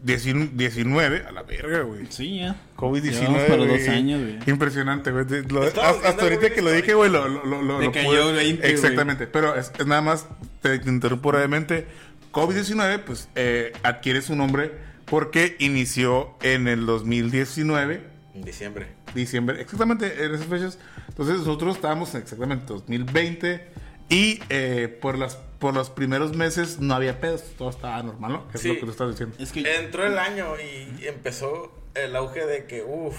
[0.03, 2.05] 19, a la verga, güey.
[2.09, 2.55] Sí, ya.
[2.77, 3.11] COVID-19.
[3.11, 3.77] Llevamos para güey.
[3.79, 4.39] dos años, güey.
[4.47, 5.25] Impresionante, güey.
[5.49, 5.89] Lo- hasta,
[6.21, 8.71] ahorita que lo dije, güey, lo, lo, lo, lo- lo cayó pude- el 20, güey.
[8.73, 10.27] Exactamente, pero es, es nada más,
[10.61, 11.87] te, te interrumpo brevemente.
[12.31, 14.71] COVID-19, pues eh, adquiere su nombre
[15.09, 18.01] porque inició en el 2019
[18.35, 18.87] En diciembre.
[19.15, 20.77] diciembre, exactamente en esas fechas.
[21.07, 23.67] Entonces nosotros estábamos en exactamente 2020
[24.09, 28.47] y eh, por las por los primeros meses no había pedos, todo estaba normal, ¿no?
[28.53, 28.67] Es Sí.
[28.67, 29.35] lo que tú estás diciendo.
[29.39, 33.15] Es que Entró el año y empezó el auge de que, uff,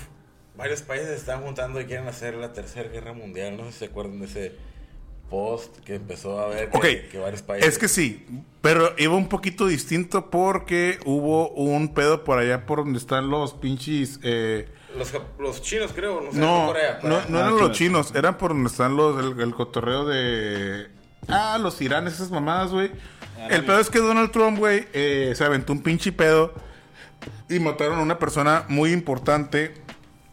[0.56, 3.56] varios países se están juntando y quieren hacer la tercera guerra mundial.
[3.56, 4.52] No sé si se acuerdan de ese
[5.30, 7.68] post que empezó a ver que, Ok, que varios países.
[7.68, 8.26] es que sí,
[8.60, 13.54] pero iba un poquito distinto porque hubo un pedo por allá por donde están los
[13.54, 14.20] pinches...
[14.22, 14.68] eh,
[15.38, 16.94] Los, chinos, creo, no sé, no, Corea.
[16.94, 17.26] no, Corea.
[17.28, 17.68] no Ah, eran claro.
[17.68, 20.88] los chinos, eran por donde están los el, el cotorreo de
[21.28, 22.90] ah, los iranes, esas mamadas, güey.
[23.50, 26.52] El pedo es que Donald Trump, güey, eh, se aventó un pinche pedo
[27.48, 29.74] y mataron a una persona muy importante,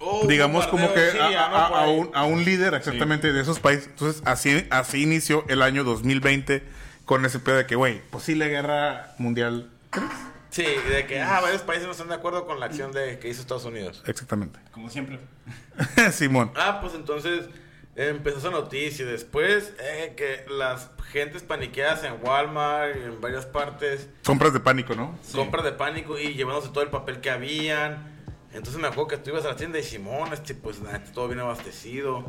[0.07, 3.87] Oh, digamos como que a, un, a un líder exactamente de esos países.
[3.87, 6.63] Entonces, así, así inició el año 2020
[7.05, 9.71] con ese pedo de que, güey, posible guerra mundial.
[10.51, 13.29] Sí, de que, ah, varios países no están de acuerdo con la acción de que
[13.29, 14.03] hizo Estados Unidos.
[14.05, 14.59] Exactamente.
[14.71, 15.19] como siempre.
[16.11, 16.51] Simón.
[16.55, 17.45] Ah, pues entonces
[17.95, 19.05] empezó esa noticia.
[19.05, 24.95] Después, eh, que las gentes paniqueadas en Walmart y en varias partes, Compras de pánico,
[24.95, 25.17] ¿no?
[25.33, 28.14] compras de pánico y llevándose todo el papel que habían.
[28.55, 30.77] Entonces me acuerdo que tú ibas a la tienda de Simón, este, pues
[31.13, 32.23] todo bien abastecido.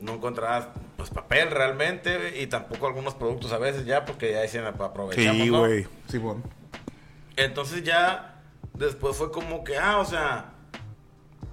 [0.00, 4.64] No encontrabas pues papel realmente y tampoco algunos productos a veces ya porque ya decían
[4.66, 5.58] aprovechamos, Sí, ¿no?
[5.60, 5.86] güey.
[6.08, 6.42] Simón.
[7.36, 8.42] Entonces ya
[8.74, 10.52] después fue como que, ah, o sea,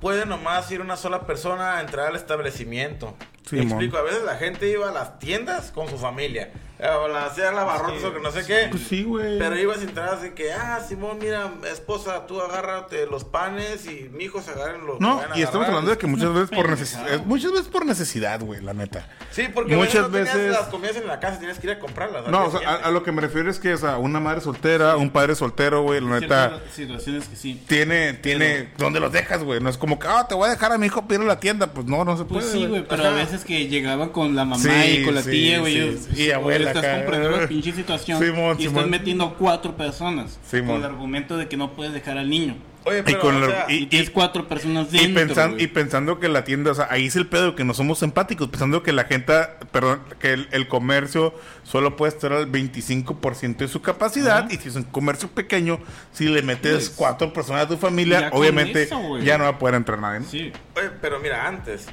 [0.01, 3.15] puede nomás ir una sola persona a entrar al establecimiento.
[3.45, 3.67] Simón.
[3.67, 6.51] explico, a veces la gente iba a las tiendas con su familia.
[6.80, 8.68] A la- hacían la barrotes o que no sé qué.
[8.70, 9.40] Pues sí, güey.
[9.40, 14.10] Pero ibas a entrar así que, ah, Simón, mira, esposa, tú agárrate los panes y
[14.13, 15.66] mi hijo se agarren los No, y estamos agarrar.
[15.70, 19.10] hablando de que muchas veces por necesidad, muchas veces por necesidad, güey, la neta.
[19.32, 21.68] Sí, porque muchas muchas veces no tenías veces- las comidas en la casa, tienes que
[21.68, 22.28] ir a comprarlas.
[22.28, 24.98] No, o sea, a, lo que me refiero es que, o sea, una madre soltera,
[24.98, 27.63] un padre soltero, güey, la neta, situaciones que sí.
[27.68, 29.60] tiene, tiene, ¿dónde los dejas, güey?
[29.60, 31.26] No es como que, ah, te voy a dejar a mi hijo para ir a
[31.26, 32.42] la tienda, pues no, no se puede.
[32.42, 33.12] Pues sí, güey, pero Ajá.
[33.12, 34.70] a veces que llegaban con la mamá Sí,
[35.02, 35.98] y con la sí, tía, güey.
[35.98, 36.24] sí, sí.
[36.24, 36.97] Y abuela Estás acá.
[36.97, 38.19] comprendiendo la pinche situación.
[38.23, 38.75] Simón, y Simón.
[38.77, 40.39] estás metiendo cuatro personas.
[40.49, 40.67] Simón.
[40.67, 42.56] Con el argumento de que no puedes dejar al niño.
[42.86, 45.21] Oye, y con o Y, tienes cuatro personas Y, dentro.
[45.36, 45.63] pensan- güey.
[45.63, 48.47] y pensando que la tienda, o sea, ahí es el pedo, que no somos empáticos,
[48.47, 49.34] pensando que la gente,
[49.73, 54.47] perdón, que el, el comercio solo puede estar al 25% de su capacidad, Ajá.
[54.53, 55.80] y si es un comercio pequeño,
[56.13, 59.49] si le metes Pues, cuatro personas a tu familia, ya obviamente eso, ya no va
[59.49, 60.25] a poder entrar nadie, ¿no?
[60.25, 60.53] Sí.
[60.77, 61.88] Oye, pero mira, antes,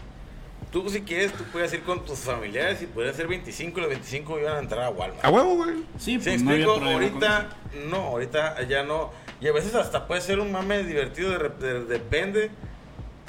[0.74, 3.88] tú si quieres, tú puedes ir con tus familiares y puedes ser 25 y los
[3.90, 5.24] 25 iban a entrar a Walmart.
[5.24, 5.76] A huevo, güey.
[5.98, 6.72] Sí, ¿Sí pues no explico?
[6.84, 7.48] ahorita,
[7.87, 9.10] no, ahorita ya no.
[9.40, 12.50] Y a veces hasta puede ser un mame divertido, de, rep- de- depende.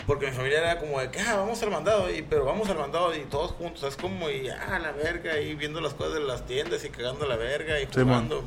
[0.07, 2.77] Porque mi familia era como de que, ah, vamos al mandado, y, pero vamos al
[2.77, 6.19] mandado y todos juntos, es como, y ah, la verga, y viendo las cosas de
[6.19, 8.43] las tiendas y cagando la verga y Sí, jugando.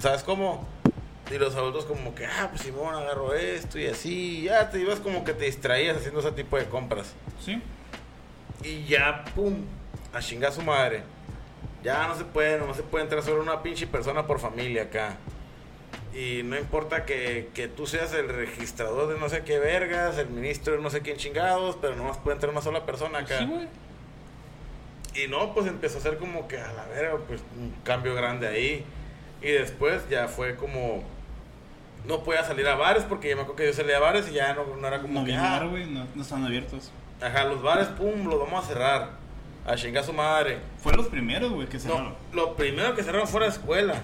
[0.00, 0.66] ¿Sabes cómo?
[1.32, 4.80] Y los adultos como que, ah, pues Simón, agarro esto y así, y ya te
[4.80, 7.12] ibas como que te distraías haciendo ese tipo de compras.
[7.44, 7.60] Sí.
[8.62, 9.64] Y ya, pum,
[10.12, 11.02] a chingar a su madre.
[11.82, 15.16] Ya no se puede, no se puede entrar solo una pinche persona por familia acá.
[16.14, 20.28] Y no importa que, que tú seas el registrador de no sé qué vergas, el
[20.28, 23.38] ministro de no sé quién chingados, pero nomás puede entrar una sola persona acá.
[23.38, 23.68] Sí, güey.
[25.14, 28.48] Y no, pues empezó a ser como que a la verga, pues un cambio grande
[28.48, 28.84] ahí.
[29.42, 31.04] Y después ya fue como.
[32.06, 34.34] No podía salir a bares porque ya me acuerdo que yo salía a bares y
[34.34, 35.34] ya no, no era como No que.
[35.34, 35.86] había ah, bar, güey.
[35.86, 36.90] No, no están abiertos.
[37.20, 39.10] Ajá, los bares, pum, los vamos a cerrar.
[39.66, 40.58] A chingar a su madre.
[40.78, 42.14] Fue los primeros, güey, que cerraron.
[42.32, 44.02] No, lo primero que cerraron fue la escuela.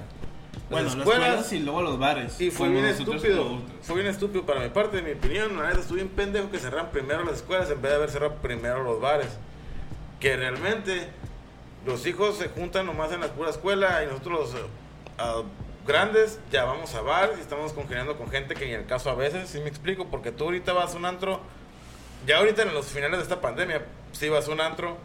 [0.70, 1.29] bueno, las las escuelas.
[1.29, 2.40] escuelas y luego los bares.
[2.40, 3.59] Y fue bien estúpido.
[3.83, 5.57] Fue bien estúpido para mi parte, en mi opinión.
[5.57, 8.35] La neta, estuve bien pendejo que cerraran primero las escuelas en vez de haber cerrado
[8.37, 9.29] primero los bares.
[10.18, 11.09] Que realmente
[11.87, 14.62] los hijos se juntan nomás en la pura escuela y nosotros los
[15.18, 15.42] ah,
[15.87, 19.14] grandes ya vamos a bares y estamos congeniando con gente que en el caso a
[19.14, 21.40] veces, si me explico, porque tú ahorita vas a un antro,
[22.26, 24.98] ya ahorita en los finales de esta pandemia, si vas a un antro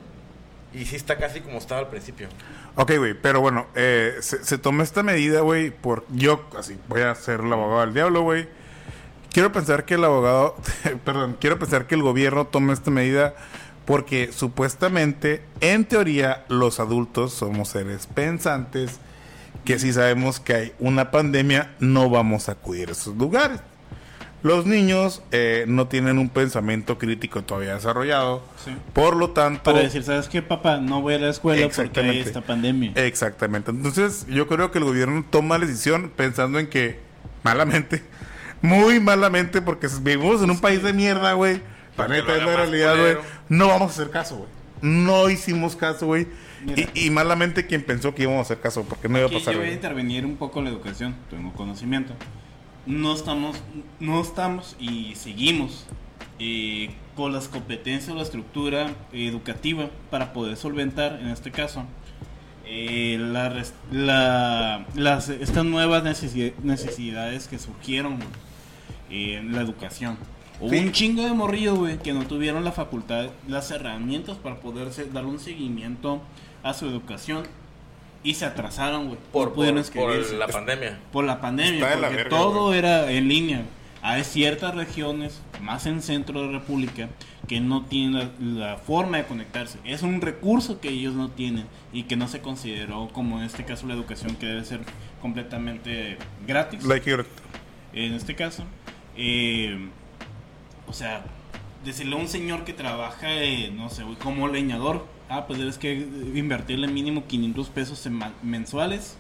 [0.74, 2.28] y sí está casi como estaba al principio.
[2.76, 7.02] Ok, güey, pero bueno, eh, se, se toma esta medida, güey, por yo, así, voy
[7.02, 8.48] a ser el abogado del diablo, güey.
[9.32, 10.56] Quiero pensar que el abogado,
[11.06, 13.36] perdón, quiero pensar que el gobierno toma esta medida
[13.88, 19.00] porque supuestamente, en teoría, los adultos somos seres pensantes
[19.64, 23.62] que si sabemos que hay una pandemia, no vamos a acudir a esos lugares.
[24.48, 28.72] Los niños eh, no tienen un pensamiento crítico todavía desarrollado, Sí.
[28.94, 29.64] por lo tanto...
[29.64, 30.78] Para decir, ¿sabes qué, papá?
[30.78, 32.94] No voy a la escuela porque hay esta pandemia.
[32.96, 33.72] Exactamente.
[33.72, 36.98] Entonces, yo creo que el gobierno toma la decisión pensando en que,
[37.44, 38.04] malamente,
[38.62, 41.56] muy malamente, porque vivimos en un país de mierda, güey.
[41.56, 43.18] La Para que neta lo es la realidad, güey.
[43.50, 44.50] No vamos a hacer caso, güey.
[44.82, 46.26] No hicimos caso, güey.
[46.94, 49.54] Y, y malamente quien pensó que íbamos a hacer caso, porque no iba a pasar,
[49.54, 52.14] yo voy a intervenir un poco la educación, tengo conocimiento.
[52.88, 53.58] No estamos,
[54.00, 55.86] no estamos y seguimos
[56.40, 61.84] eh, con las competencias o la estructura educativa para poder solventar, en este caso,
[62.66, 68.20] eh, la res- la- las, estas nuevas necesi- necesidades que surgieron
[69.10, 70.18] en la educación.
[70.62, 70.78] Hubo Sí.
[70.80, 75.06] un chingo de morrillos, güey, que no tuvieron la facultad, las herramientas para poder se-
[75.06, 76.22] dar un seguimiento
[76.64, 77.44] a su educación
[78.24, 79.20] y se atrasaron, güey.
[79.32, 80.38] Por, no pudieron por- por inscribirse.
[80.38, 81.00] la pandemia.
[81.12, 83.62] Por la pandemia, Está la porque verga, todo era en línea.
[84.02, 87.10] Hay ciertas regiones, más en centro de República,
[87.48, 89.80] que no tienen la, la forma de conectarse.
[89.86, 93.66] Es un recurso que ellos no tienen y que no se consideró, como en este
[93.66, 94.82] caso, la educación que debe ser
[95.22, 96.84] completamente gratis.
[96.84, 97.26] Like
[97.94, 98.64] En este caso,
[99.16, 99.90] eh,
[100.88, 101.24] o sea,
[101.84, 105.78] decirle a un señor que trabaja, eh, no sé, güey, como leñador, ah, pues debes
[105.78, 105.94] que
[106.36, 108.08] invertirle mínimo 500 pesos
[108.44, 109.16] mensuales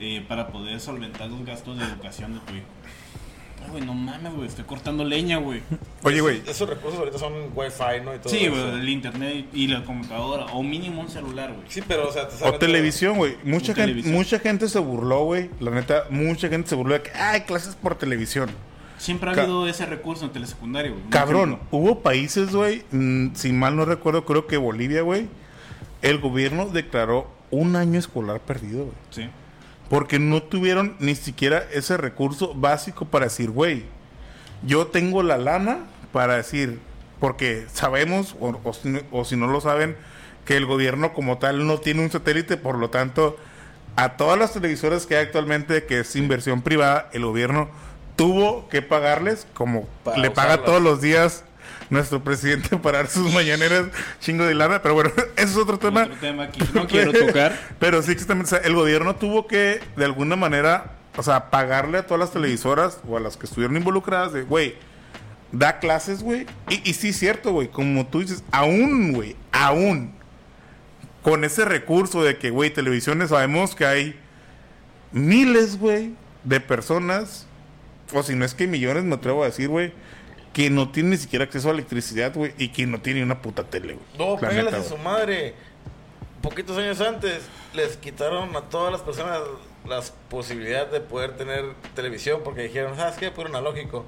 [0.00, 2.66] eh, para poder solventar los gastos de educación de tu hijo.
[3.64, 5.62] Ay, güey, no mames, güey, estoy cortando leña, güey.
[6.02, 6.36] Oye, güey.
[6.38, 8.14] Esos, esos recursos ahorita son wifi, ¿no?
[8.14, 8.50] Y todo Sí, eso.
[8.50, 11.64] güey, el internet y la computadora, o mínimo un celular, güey.
[11.68, 13.36] Sí, pero, o sea, te O televisión, güey.
[13.42, 14.14] Mucha gente, televisión.
[14.14, 15.48] mucha gente se burló, güey.
[15.60, 18.50] La neta, mucha gente se burló de que, ay, clases por televisión.
[18.98, 21.04] Siempre ha Ca- habido ese recurso en telesecundario, güey.
[21.08, 25.26] Cabrón, hubo países, güey, mm, si mal no recuerdo, creo que Bolivia, güey,
[26.04, 28.96] el gobierno declaró un año escolar perdido, güey.
[29.10, 29.28] Sí.
[29.88, 33.84] Porque no tuvieron ni siquiera ese recurso básico para decir, güey,
[34.62, 35.80] yo tengo la lana
[36.12, 36.78] para decir,
[37.20, 39.96] porque sabemos, o, o si no- o si no lo saben,
[40.44, 43.36] que el gobierno como tal no tiene un satélite, por lo tanto,
[43.96, 47.68] a todas las televisoras que hay actualmente, que es inversión privada, el gobierno
[48.16, 50.66] tuvo que pagarles, como Para le paga usarlas.
[50.66, 51.44] todos los días
[51.90, 53.86] nuestro presidente para dar sus mañaneras
[54.20, 56.04] chingo de lana, pero bueno, eso es otro tema.
[56.04, 57.58] Otro tema que no quiero tocar.
[57.78, 58.46] Pero sí, exactamente.
[58.46, 62.32] o sea, el gobierno tuvo que, de alguna manera, o sea, pagarle a todas las
[62.32, 64.74] televisoras o a las que estuvieron involucradas de, güey,
[65.52, 66.46] da clases, güey.
[66.68, 70.14] Y, y sí, es cierto, güey, como tú dices, aún, güey, aún,
[71.22, 74.20] con ese recurso de que, güey, televisiones, sabemos que hay
[75.12, 77.46] miles, güey, de personas,
[78.12, 79.92] o si no es que millones, me atrevo a decir, güey,
[80.54, 83.64] que no tienen ni siquiera acceso a electricidad, güey, y que no tienen una puta
[83.64, 84.06] tele, güey.
[84.18, 85.54] No, La pégales neta, a su madre.
[86.40, 87.42] Poquitos años antes
[87.74, 89.40] les quitaron a todas las personas
[89.86, 91.64] las posibilidades de poder tener
[91.94, 93.30] televisión porque dijeron, ¿sabes qué?
[93.30, 94.06] Puro analógico.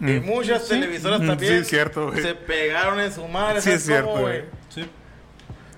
[0.00, 0.24] Y Mm.
[0.26, 3.60] muchas televisoras Mm, también sí, es cierto, se pegaron en su madre.
[3.60, 4.42] Sí, ¿sabes es cierto, güey.
[4.70, 4.88] Sí.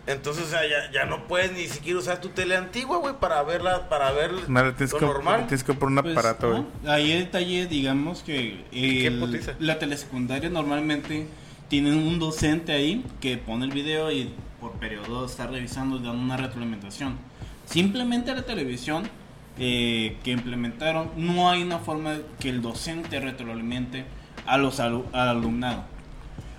[0.07, 3.43] Entonces, o sea, ya, ya no puedes ni siquiera usar tu tele antigua, güey, para
[3.43, 5.47] verla, para ver No, lo que, normal.
[5.47, 6.65] tienes que poner un Pues, aparato, güey.
[6.83, 6.91] ¿no?
[6.93, 11.27] Ahí el detalle, digamos que el- la telesecundaria normalmente
[11.69, 16.23] tienen un docente ahí que pone el video y por periodo está revisando y dando
[16.23, 17.17] una retroalimentación.
[17.65, 19.09] Simplemente la televisión
[19.57, 24.05] eh, que implementaron, no hay una forma que el docente retroalimente
[24.47, 25.85] a los alu- al alumnado.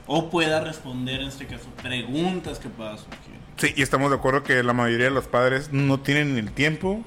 [0.07, 3.34] O pueda responder, en este caso, preguntas que pueda surgir.
[3.57, 6.51] Sí, y estamos de acuerdo que la mayoría de los padres no tienen ni el
[6.51, 7.03] tiempo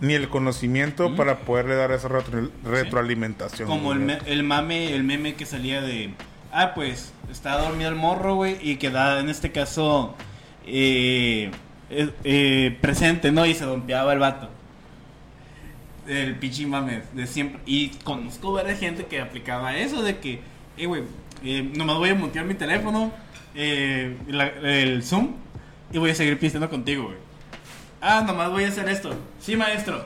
[0.00, 3.66] ni el conocimiento para poderle dar esa retro- retroalimentación.
[3.66, 6.10] Como el, me- el mame, el meme que salía de,
[6.52, 10.14] ah, pues, está dormido el morro, güey, y queda, en este caso,
[10.66, 11.50] eh,
[11.88, 13.46] eh, eh, presente, ¿no?
[13.46, 14.50] Y se dompeaba el vato.
[16.06, 17.60] El pinche mame de siempre.
[17.64, 20.40] Y conozco varias gente que aplicaba eso de que,
[20.76, 21.04] eh, güey,
[21.74, 23.12] nomás voy a mutear mi teléfono,
[23.54, 25.36] la- el Zoom,
[25.92, 27.16] y voy a seguir pisteando contigo, güey.
[28.00, 29.14] Ah, nomás voy a hacer esto.
[29.40, 30.04] Sí, maestro.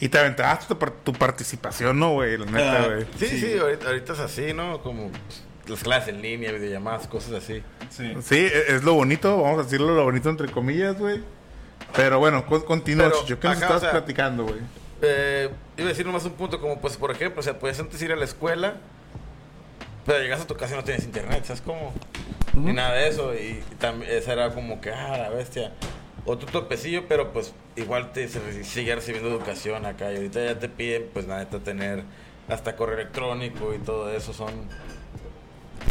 [0.00, 2.36] Y te aventabas tu, par- tu participación, ¿no, güey?
[2.36, 3.06] La neta, Ah, güey.
[3.18, 3.58] Sí, sí, Sí.
[3.58, 4.80] ahorita, ahorita es así, ¿no?
[4.82, 5.10] Como
[5.68, 7.62] las clases en línea, videollamadas, cosas así.
[7.90, 8.12] Sí.
[8.22, 11.22] Sí, e- es lo bonito, vamos a decirlo lo bonito entre comillas, güey.
[11.94, 13.38] Pero bueno, con- continúa, Chicho.
[13.38, 14.60] ¿Qué nos estabas o sea, platicando, güey?
[15.00, 18.00] Eh, iba a decir nomás un punto como, pues, por ejemplo, o sea, puedes antes
[18.02, 18.74] ir a la escuela,
[20.06, 21.92] pero llegas a tu casa y no tienes internet, ¿sabes cómo?
[22.54, 25.72] Ni nada de eso, y, también esa era como que, ah, la bestia.
[26.26, 30.68] Otro topecillo, pero pues igual te se- sigue recibiendo educación acá, y ahorita ya te
[30.68, 32.02] piden, pues, neta, tener
[32.48, 34.50] hasta correo electrónico y todo eso, son...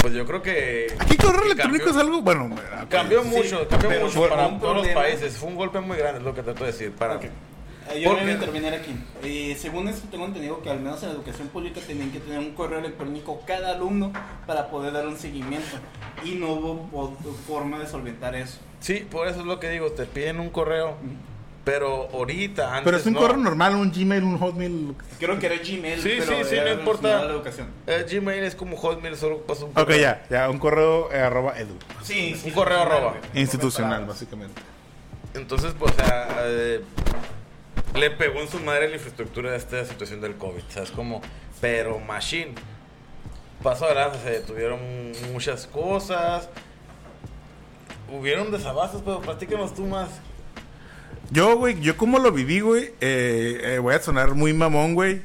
[0.02, 0.88] Pues yo creo que...
[1.00, 2.56] Aquí correo electrónico cambió- es algo, bueno.
[2.90, 5.38] Cambió mucho, cambió mucho para todos los países.
[5.38, 6.92] Fue un golpe muy grande, es lo que trato de decir.
[6.94, 7.20] Para.
[7.92, 8.96] Eh, Yo ¿Por voy a intervenir aquí.
[9.24, 12.40] Eh, según esto tengo entendido que al menos en la educación pública tenían que tener
[12.40, 14.12] un correo electrónico cada alumno
[14.48, 15.78] para poder dar un seguimiento.
[16.24, 17.18] Y no hubo
[17.48, 18.60] forma de solventar eso.
[18.80, 20.96] Sí, por eso es lo que digo, te piden un correo,
[21.64, 23.20] pero ahorita, antes Pero es un no.
[23.20, 24.96] correo normal, un Gmail, un Hotmail.
[25.20, 27.22] Creo que era Gmail, Sí, pero sí, sí, no importa.
[27.24, 27.68] educación.
[27.88, 29.98] Eh, Gmail es como Hotmail, solo pasa un Ok, correo.
[30.02, 31.76] ya, ya, un correo eh, arroba edu.
[32.02, 33.16] Sí, Un correo arroba.
[33.34, 34.62] Institucional, básicamente.
[35.34, 36.82] Entonces, pues, o sea, eh,
[37.96, 40.92] le pegó en su madre la infraestructura de esta situación del COVID, ¿sabes?
[40.92, 41.22] Como,
[41.62, 42.54] pero machine.
[43.62, 44.80] Pasó adelante, se detuvieron
[45.32, 46.50] muchas cosas.
[48.12, 50.10] Hubieron desabastos, pero platícanos tú más.
[51.32, 55.22] Yo, güey, yo como lo viví, güey, eh, eh, voy a sonar muy mamón, güey.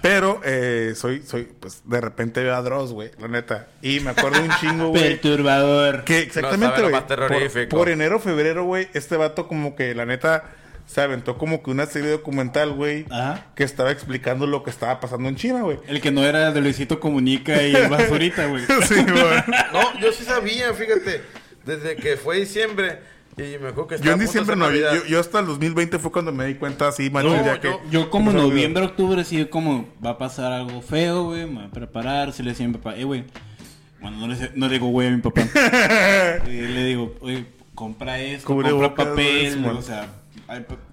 [0.00, 3.68] Pero eh, soy, soy, pues de repente veo a Dross, güey, la neta.
[3.82, 5.18] Y me acuerdo un chingo, güey.
[5.18, 6.04] Perturbador.
[6.04, 6.94] Que exactamente, güey.
[7.06, 10.44] por, por enero, febrero, güey, este vato como que, la neta,
[10.86, 13.46] se aventó como que una serie documental, güey, Ajá.
[13.54, 15.78] que estaba explicando lo que estaba pasando en China, güey.
[15.86, 18.62] El que no era de Luisito Comunica y el basurita, güey.
[18.88, 19.24] sí, güey.
[19.72, 21.22] No, yo sí sabía, fíjate.
[21.64, 23.00] Desde que fue diciembre.
[23.38, 26.32] Y me acuerdo que Yo en diciembre no, yo, yo hasta el 2020 fue cuando
[26.32, 27.74] me di cuenta así, machín, No, ya que...
[27.90, 31.70] yo- como noviembre, octubre, sí, como va a pasar algo feo, güey, me voy a
[31.70, 33.24] preparar, si le decía a mi papá, eh, güey,
[34.02, 35.40] bueno, no le, sé- no le digo güey a mi papá,
[36.46, 40.08] le digo, oye, compra esto, compra Cubrebocas, papel, o sea,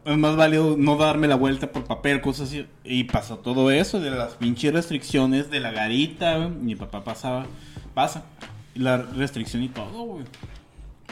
[0.05, 3.99] es más válido no darme la vuelta por papel, cosas así, y pasó todo eso
[3.99, 7.45] de las pinches restricciones de la garita, mi papá pasaba,
[7.93, 8.23] pasa,
[8.75, 10.25] la restricción y todo, güey.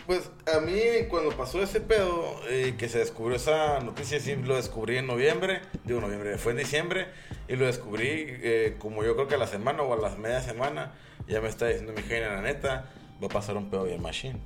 [0.05, 0.79] Pues a mí
[1.09, 5.61] cuando pasó ese pedo, eh, que se descubrió esa noticia, sí lo descubrí en noviembre,
[5.83, 7.07] digo noviembre, fue en diciembre,
[7.49, 10.41] y lo descubrí eh, como yo creo que a la semana o a la media
[10.41, 10.93] semana,
[11.27, 12.85] ya me está diciendo mi genio, la neta,
[13.21, 14.39] va a pasar un pedo bien machine.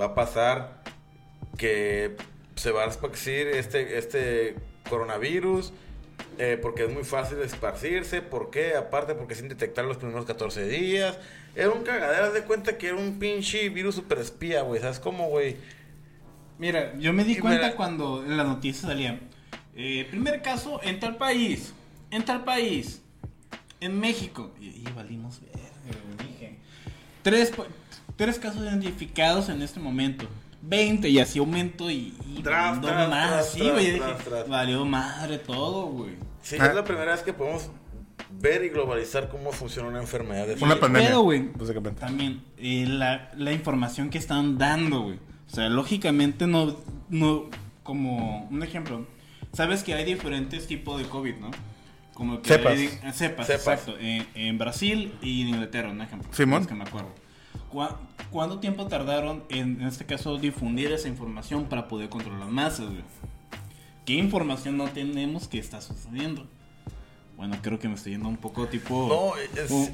[0.00, 0.82] Va a pasar
[1.58, 2.16] que
[2.56, 4.56] se va a esparcir este, este
[4.90, 5.72] coronavirus
[6.38, 8.22] eh, porque es muy fácil esparcirse.
[8.22, 8.74] ¿Por qué?
[8.74, 11.18] Aparte, porque sin detectar los primeros 14 días.
[11.54, 14.80] Era un cagadero, haz de cuenta que era un pinche virus super espía, güey.
[14.80, 15.56] ¿Sabes cómo, güey?
[16.58, 19.20] Mira, yo me di Y cuenta mira- cuando en la noticia salía.
[19.74, 21.72] eh, primer caso en tal país.
[22.10, 23.02] En tal país.
[23.80, 24.52] En México.
[24.60, 26.56] Y, y valimos ver, dije.
[27.22, 27.66] Tres, pa-
[28.16, 30.26] tres casos identificados en este momento.
[30.68, 32.80] 20 y así aumento y, y más.
[32.80, 34.48] tras, sí, tras, güey.
[34.48, 36.12] Valió madre todo, güey.
[36.42, 36.66] Sí, Ah.
[36.66, 37.70] es la primera vez que podemos
[38.40, 41.08] ver y globalizar cómo funciona una enfermedad de Una pandemia.
[41.08, 41.48] pedo, güey.
[42.00, 45.18] También eh, la, la información que están dando, güey.
[45.50, 46.76] O sea, lógicamente no,
[47.08, 47.44] no,
[47.82, 49.06] como un ejemplo,
[49.52, 51.50] sabes que hay diferentes tipos de COVID, ¿no?
[52.14, 52.72] Como que Cepas.
[52.78, 53.50] hay- eh, cepas, Cepas.
[53.50, 53.94] exacto.
[54.00, 56.28] En, en Brasil y en Inglaterra, un ejemplo.
[56.32, 56.62] Simón.
[56.62, 57.10] Es que me acuerdo.
[57.76, 58.00] ¿Cuá-
[58.30, 63.04] ¿Cuánto tiempo tardaron en, en este caso, difundir esa información para poder controlar masas, güey?
[64.06, 66.46] ¿Qué información no tenemos que está sucediendo?
[67.36, 69.06] Bueno, creo que me estoy yendo un poco tipo...
[69.36, 69.90] No, es, Uh,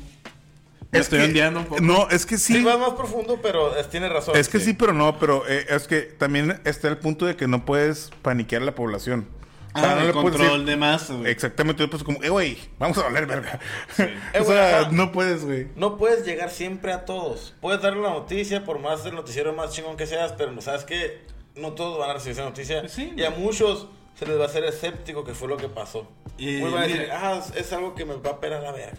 [0.93, 1.81] me Es estoy que- un poco.
[1.83, 2.63] No, es que sí, sí.
[2.63, 4.37] vas más profundo, pero es- tiene razón.
[4.37, 7.49] Es que sí, pero no, pero eh, es que también está el punto de que
[7.49, 9.27] no puedes paniquear a la población.
[9.75, 11.31] Ah, no el control decir- de masa, güey.
[11.31, 13.59] Exactamente, pues como, eh, güey, vamos a valer verga.
[13.99, 14.91] Eh, o sea, ajá.
[14.93, 15.69] no puedes, güey.
[15.77, 17.55] No puedes llegar siempre a todos.
[17.61, 20.85] Puedes darle la noticia, por más el noticiero más chingón que seas, pero no sabes
[20.85, 21.23] que
[21.57, 22.81] no todos van a recibir esa noticia.
[22.81, 23.13] Pues sí.
[23.17, 23.87] y a muchos
[24.19, 26.07] se les va a hacer escéptico que fue lo que pasó.
[26.39, 27.21] Muy van a decir, mira.
[27.37, 28.99] ah, es algo que me va a pelar la verga.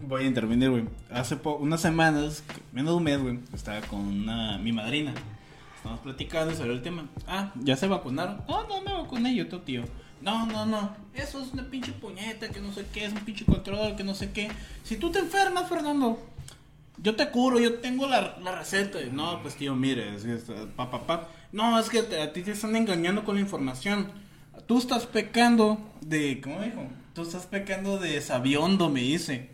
[0.00, 0.84] Voy a intervenir, güey.
[1.10, 2.42] Hace po- unas semanas,
[2.72, 5.14] menos de un mes, güey, estaba con una, mi madrina.
[6.02, 7.08] Platicando sobre el tema.
[7.26, 8.42] Ah, ¿ya se vacunaron?
[8.48, 9.82] No, no me vacuné yo, tu tío.
[10.20, 10.96] No, no, no.
[11.14, 14.14] Eso es una pinche puñeta, que no sé qué, es un pinche control, que no
[14.14, 14.50] sé qué.
[14.82, 16.18] Si tú te enfermas, Fernando,
[16.98, 18.98] yo te curo, yo tengo la, la receta.
[19.12, 20.24] No, pues tío, mire, es,
[20.76, 21.28] pa, pa, pa.
[21.52, 24.10] No, es que a ti te están engañando con la información.
[24.66, 26.86] Tú estás pecando de, ¿cómo dijo?
[27.14, 29.50] Tú estás pecando de sabiondo, me dice.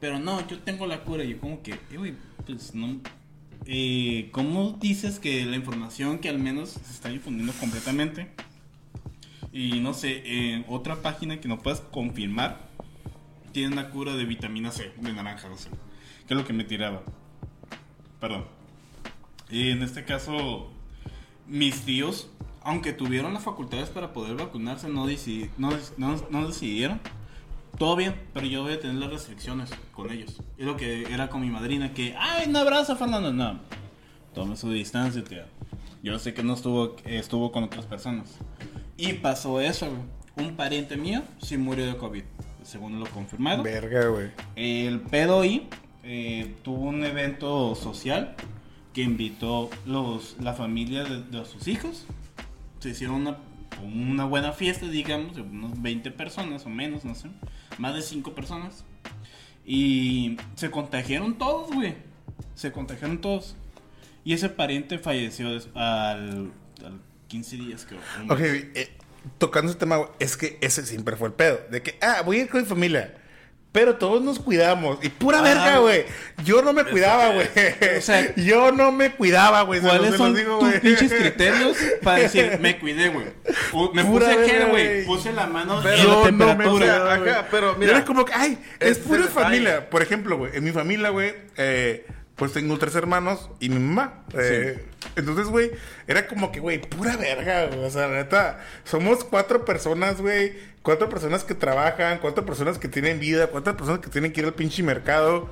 [0.00, 1.24] Pero no, yo tengo la cura.
[1.24, 2.14] Yo como que, eh, güey,
[2.44, 3.00] pues no.
[3.66, 8.28] Eh, ¿Cómo dices que la información que al menos se está difundiendo completamente?
[9.52, 10.22] Y no sé,
[10.54, 12.68] en otra página que no puedas confirmar,
[13.52, 15.68] tiene una cura de vitamina C, de naranja, no sé.
[16.26, 17.02] Que es lo que me tiraba.
[18.20, 18.46] Perdón.
[19.50, 20.70] Y en este caso,
[21.46, 22.30] mis tíos,
[22.62, 27.00] aunque tuvieron las facultades para poder vacunarse, no, decidi- no, no, no decidieron.
[27.78, 30.40] Todo bien, pero yo voy a tener las restricciones con ellos.
[30.58, 33.32] Es lo que era con mi madrina, que, ay, un abrazo, Fernando.
[33.32, 33.60] No,
[34.34, 35.46] tome su distancia, tía.
[36.02, 38.38] Yo sé que no estuvo, estuvo con otras personas.
[38.96, 40.02] Y pasó eso, güey.
[40.34, 42.22] Un pariente mío sí murió de COVID,
[42.62, 43.62] según lo confirmado.
[43.62, 44.30] Verga, güey.
[44.56, 45.68] El pedo ahí
[46.02, 48.34] eh, tuvo un evento social
[48.92, 52.06] que invitó los, la familia de, de sus hijos.
[52.80, 53.36] Se hicieron una,
[53.82, 57.28] una buena fiesta, digamos, de unos 20 personas o menos, no sé.
[57.78, 58.84] Más de 5 personas.
[59.64, 61.94] Y se contagiaron todos, güey.
[62.54, 63.56] Se contagiaron todos.
[64.24, 66.52] Y ese pariente falleció al,
[66.84, 68.00] al 15 días, creo.
[68.28, 68.96] Ok, eh,
[69.38, 71.60] tocando ese tema, es que ese siempre fue el pedo.
[71.70, 73.21] De que, ah, voy a ir con mi familia.
[73.72, 74.98] Pero todos nos cuidamos.
[75.02, 76.04] Y pura Ah, verga, güey.
[76.44, 77.48] Yo no me cuidaba, güey.
[77.96, 79.80] O sea, yo no me cuidaba, güey.
[79.80, 80.80] ¿Cuáles se los son digo, tus güey.
[80.80, 83.26] pinches criterios para decir, me cuidé, güey?
[83.94, 85.04] Me Pura puse verga, gel, güey.
[85.06, 86.70] Puse la mano Pero en la yo no me temperatura.
[86.70, 89.88] cuidaba, Acá, pero Yo mira, era como que, ay, es ese es pura familia.
[89.88, 92.04] Por ejemplo, güey, en mi familia, güey, eh,
[92.36, 94.24] pues tengo tres hermanos y mi mamá.
[94.34, 94.84] Eh,
[95.16, 95.70] Entonces, güey,
[96.06, 97.84] era como que, güey, pura verga, güey.
[97.84, 100.54] O sea, la neta, somos cuatro personas, güey.
[100.82, 104.46] Cuatro personas que trabajan, cuatro personas que tienen vida, cuatro personas que tienen que ir
[104.46, 105.48] al pinche mercado.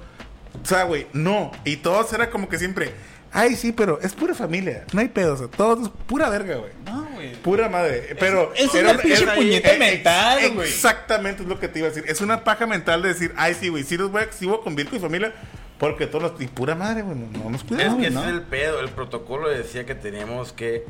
[0.63, 1.53] O sea, güey, no.
[1.65, 2.91] Y todos era como que siempre,
[3.31, 4.85] ay, sí, pero es pura familia.
[4.93, 6.73] No hay pedo, o sea, todos es pura verga, güey.
[6.85, 7.35] No, güey.
[7.43, 8.17] Pura madre.
[8.19, 8.53] Pero.
[8.57, 10.69] es era- una pinche puñeta mental, ex- güey.
[10.69, 12.11] Exactamente es lo que te iba a decir.
[12.11, 14.59] Es una paja mental de decir, ay, sí, güey, sí, los voy a, sí voy
[14.59, 15.33] a convivir con mi familia.
[15.81, 16.41] Porque todos los.
[16.41, 17.99] Y pura madre, güey, no, no nos Es cuidamos.
[17.99, 18.23] que ese ¿no?
[18.23, 18.79] es el pedo.
[18.81, 20.85] El protocolo decía que teníamos que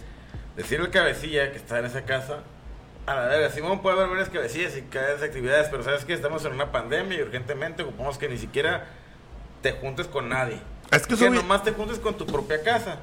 [0.56, 2.40] decirle al cabecilla que está en esa casa.
[3.06, 6.44] A la verga, Simón puede haber varias cabecillas y varias actividades, pero sabes que estamos
[6.44, 8.86] en una pandemia y urgentemente ocupamos que ni siquiera
[9.62, 10.60] te juntes con nadie.
[10.90, 12.98] Es que que nomás te juntes con tu propia casa.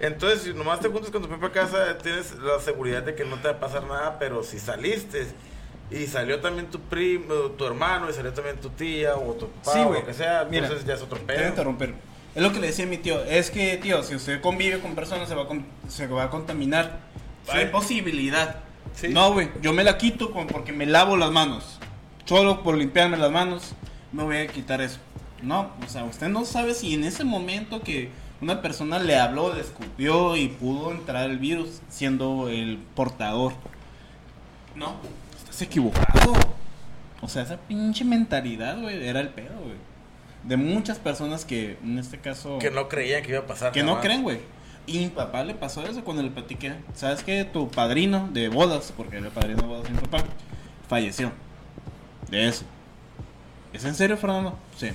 [0.00, 3.36] Entonces, si nomás te juntes con tu propia casa, tienes la seguridad de que no
[3.36, 5.26] te va a pasar nada, pero si saliste
[5.90, 9.72] y salió también tu primo, tu hermano, y salió también tu tía o tu papá
[9.74, 11.48] Sí, o lo que sea, Mira, entonces ya es otro Te a pedo.
[11.48, 11.94] interrumpir.
[12.34, 13.22] Es lo que le decía mi tío.
[13.24, 16.30] Es que, tío, si usted convive con personas, se va a, con- se va a
[16.30, 17.00] contaminar.
[17.44, 17.50] Sí.
[17.58, 18.56] Hay posibilidad.
[18.94, 19.08] Sí.
[19.08, 19.50] No, güey.
[19.60, 21.78] Yo me la quito con- porque me lavo las manos.
[22.24, 23.74] Solo por limpiarme las manos,
[24.12, 24.98] me voy a quitar eso.
[25.42, 28.08] No, o sea, usted no sabe si en ese momento que
[28.40, 33.52] una persona le habló, le escupió y pudo entrar el virus siendo el portador.
[34.76, 34.94] No,
[35.52, 36.32] estás equivocado.
[37.20, 39.76] O sea, esa pinche mentalidad, güey, era el pedo, güey.
[40.44, 42.58] De muchas personas que, en este caso...
[42.58, 43.70] Que no creían que iba a pasar.
[43.70, 44.40] Que no creen, güey.
[44.86, 46.74] Y mi papá le pasó eso cuando le platiqué.
[46.94, 50.24] ¿Sabes que Tu padrino de bodas, porque era el padrino de bodas de mi papá,
[50.88, 51.30] falleció.
[52.28, 52.64] De eso.
[53.72, 54.58] ¿Es en serio, Fernando?
[54.76, 54.88] Sí.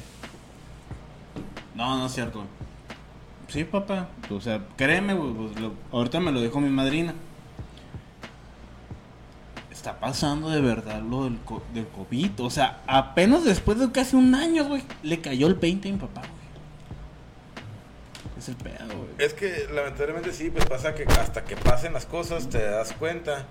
[1.76, 2.44] No, no es cierto.
[3.48, 4.10] Sí, papá.
[4.30, 5.52] O sea, créeme, güey, pues,
[5.92, 7.14] ahorita me lo dijo mi madrina.
[9.88, 12.42] Está pasando de verdad lo del, co- del COVID.
[12.42, 15.98] O sea, apenas después de casi un año, güey, le cayó el 20 a mi
[15.98, 16.32] papá, güey.
[18.38, 19.10] Es el pedo, güey.
[19.18, 23.46] Es que lamentablemente sí, pues pasa que hasta que pasen las cosas te das cuenta.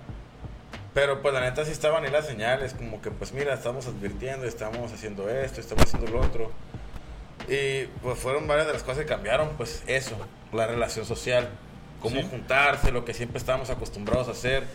[0.93, 4.45] Pero pues la neta sí estaban ahí las señales, como que pues mira, estamos advirtiendo,
[4.45, 6.51] estamos haciendo esto, estamos haciendo lo otro.
[7.47, 10.15] Y pues fueron varias de las cosas que cambiaron, pues eso,
[10.53, 11.49] la relación social,
[11.99, 12.27] cómo Sí.
[12.29, 14.65] juntarse, lo que siempre estábamos acostumbrados a hacer.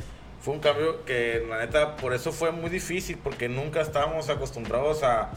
[0.42, 5.02] Fue un cambio que la neta por eso fue muy difícil, porque nunca estábamos acostumbrados
[5.04, 5.30] a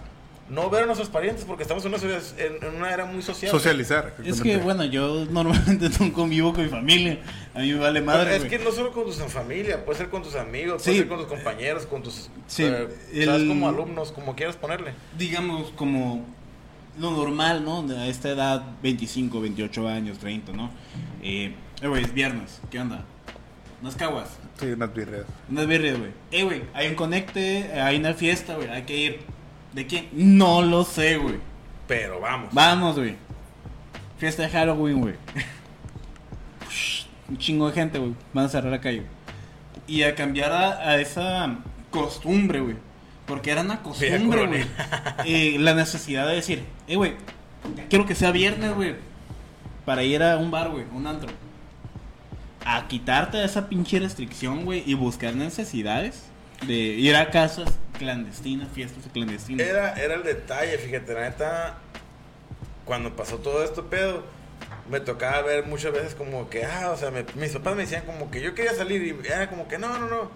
[0.49, 1.99] no ver a nuestros parientes, porque estamos en una,
[2.37, 3.51] en- una era muy social.
[3.51, 4.13] Socializar.
[4.23, 7.19] Es que, bueno, yo normalmente no convivo con mi familia.
[7.55, 8.49] A mí me vale Pero madre, es güey.
[8.57, 10.89] que no solo con tus familia, puede ser con tus amigos, Sí.
[10.89, 12.29] puede ser con tus compañeros, con tus.
[12.47, 13.47] Sí, eh, el- ¿sabes?
[13.47, 14.93] Como alumnos, como quieras ponerle.
[15.17, 16.25] digamos, como
[16.99, 17.85] lo normal, ¿no?
[17.95, 20.69] A esta edad, 25, 28 años, 30, ¿no?
[21.21, 23.03] Eh, eh, güey, es viernes, ¿qué onda?
[23.81, 24.29] Unas caguas,
[24.59, 25.25] Sí, unas birrias.
[25.49, 26.11] unas birrias, güey.
[26.31, 29.19] Eh, güey, hay un conecte, hay una fiesta, güey, hay que ir.
[29.73, 30.07] ¿De quién?
[30.13, 31.35] No lo sé, güey.
[31.87, 32.49] Pero vamos.
[32.53, 33.15] Vamos, güey.
[34.17, 35.15] Fiesta de Halloween, güey.
[37.29, 38.13] Un chingo de gente, güey.
[38.33, 39.03] Van a cerrar la calle.
[39.87, 41.57] Y a cambiar a, a esa
[41.91, 42.75] costumbre, güey.
[43.25, 44.65] Porque era una costumbre, güey.
[45.25, 47.13] Eh, la necesidad de decir, eh, güey,
[47.75, 48.95] ya quiero que sea viernes, güey.
[49.85, 51.29] Para ir a un bar, güey, un antro.
[52.65, 54.83] A quitarte esa pinche restricción, güey.
[54.85, 56.23] Y buscar necesidades
[56.65, 59.65] de ir a casas clandestinas, fiestas clandestinas.
[59.65, 61.77] Era, era el detalle, fíjate, la neta.
[62.85, 64.23] Cuando pasó todo esto, pedo,
[64.89, 68.03] me tocaba ver muchas veces como que, ah, o sea, me- mis papás me decían
[68.05, 70.31] como que yo quería salir y era como que no, no, no.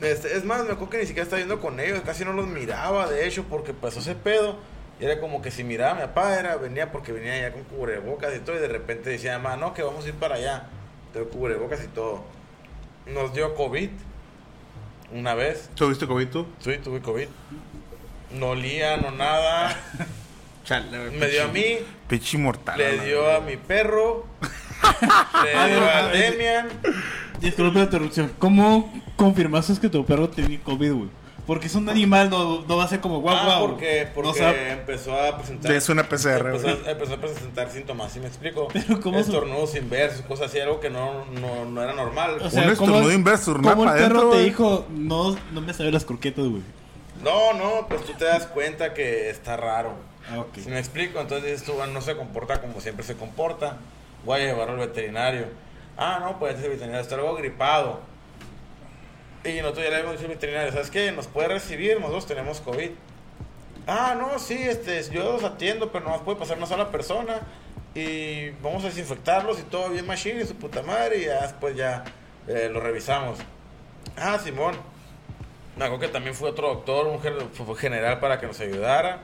[0.00, 2.46] Este, es más, me acuerdo que ni siquiera estaba yendo con ellos, casi no los
[2.46, 4.56] miraba, de hecho, porque pasó ese pedo.
[4.98, 7.64] Y era como que si miraba a mi papá, era, venía porque venía ya con
[7.64, 10.64] cubrebocas y todo, y de repente decía, mamá, no, que vamos a ir para allá.
[11.12, 12.22] Tengo cubrebocas y todo.
[13.06, 13.88] Nos dio COVID
[15.12, 15.70] una vez.
[15.74, 16.46] ¿Tuviste COVID tú?
[16.60, 17.26] Sí, tuve COVID.
[18.38, 19.76] No olía, no nada.
[20.64, 22.78] Chale, Me dio a mí, Pichi mortal.
[22.78, 24.26] le dio a mi perro,
[25.42, 26.68] le dio a Demian.
[27.40, 28.30] Disculpe la interrupción.
[28.38, 31.08] ¿Cómo confirmaste que tu perro tenía COVID, güey?
[31.50, 33.70] Porque es un animal, no, no va a ser como guau, Ah, guau.
[33.70, 35.72] porque, porque No empezó a presentar.
[35.72, 36.90] Es una PCR, Empezó, güey.
[36.92, 38.68] empezó a presentar síntomas, ¿sí me explico?
[38.72, 42.36] Pero ¿cómo Estornudos inversos, cosas así, algo que no, no, no era normal.
[42.40, 45.74] O Un sea, ¿cómo- estornudo inverso, una ¿Cómo el perro te dijo, no, no me
[45.74, 46.62] sabe las croquetas, güey?
[47.24, 49.94] No, no, pues tú te das cuenta que está raro.
[50.32, 50.54] Ah, ok.
[50.62, 53.76] Si me explico, entonces dices tú, "Bueno, no se comporta como siempre se comporta.
[54.24, 55.46] Voy a llevarlo al veterinario.
[55.98, 58.08] Ah, no, pues ese veterinario está algo gripado.
[59.44, 61.12] Y nosotros ya le hemos dicho al veterinario, ¿sabes qué?
[61.12, 62.90] Nos puede recibir, nosotros tenemos COVID.
[63.86, 67.40] Ah, no, sí, este, yo los atiendo, pero no nos puede pasar una sola persona.
[67.94, 71.18] Y vamos a desinfectarlos y todo bien machine y su puta madre.
[71.18, 72.04] Y ya después ya
[72.46, 73.38] eh, lo revisamos.
[74.16, 74.74] Ah, Simón.
[75.76, 79.20] Me acuerdo que también fue otro doctor, un general para que nos ayudara.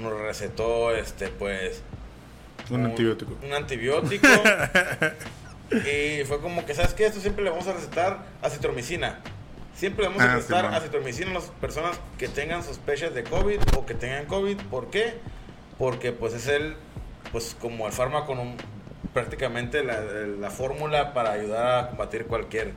[0.00, 1.82] Nos recetó, este, pues...
[2.70, 3.36] Un antibiótico.
[3.42, 4.28] Un antibiótico.
[5.70, 7.06] y fue como que, ¿sabes qué?
[7.06, 9.18] Esto siempre le vamos a recetar acitromicina.
[9.74, 13.58] Siempre le vamos a Ah, recetar acitromicina a las personas que tengan sospechas de COVID
[13.76, 14.56] o que tengan COVID.
[14.70, 15.14] ¿Por qué?
[15.78, 16.76] Porque pues es el,
[17.32, 18.56] pues como el fármaco, un-
[19.12, 22.72] prácticamente la, la fórmula para ayudar a combatir cualquier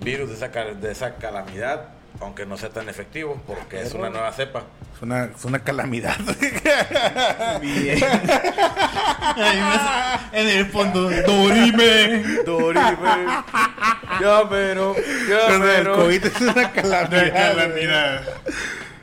[0.00, 1.88] virus de esa, de esa calamidad,
[2.20, 4.64] aunque no sea tan efectivo, porque es una nueva cepa.
[4.96, 6.16] Es una, es una calamidad.
[7.60, 7.98] Bien.
[9.36, 12.22] Ahí me- en el fondo, Dorime.
[12.44, 12.92] Dorime,
[14.20, 15.96] ya pero, ya Pero el pero.
[15.96, 17.32] COVID es una calamidad.
[17.32, 18.22] calamidad.
[18.24, 18.54] güey.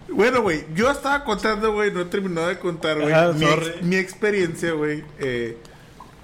[0.10, 3.14] Bueno, güey, yo estaba contando, güey, no he terminado de contar, güey,
[3.82, 5.58] mi experiencia, güey, eh,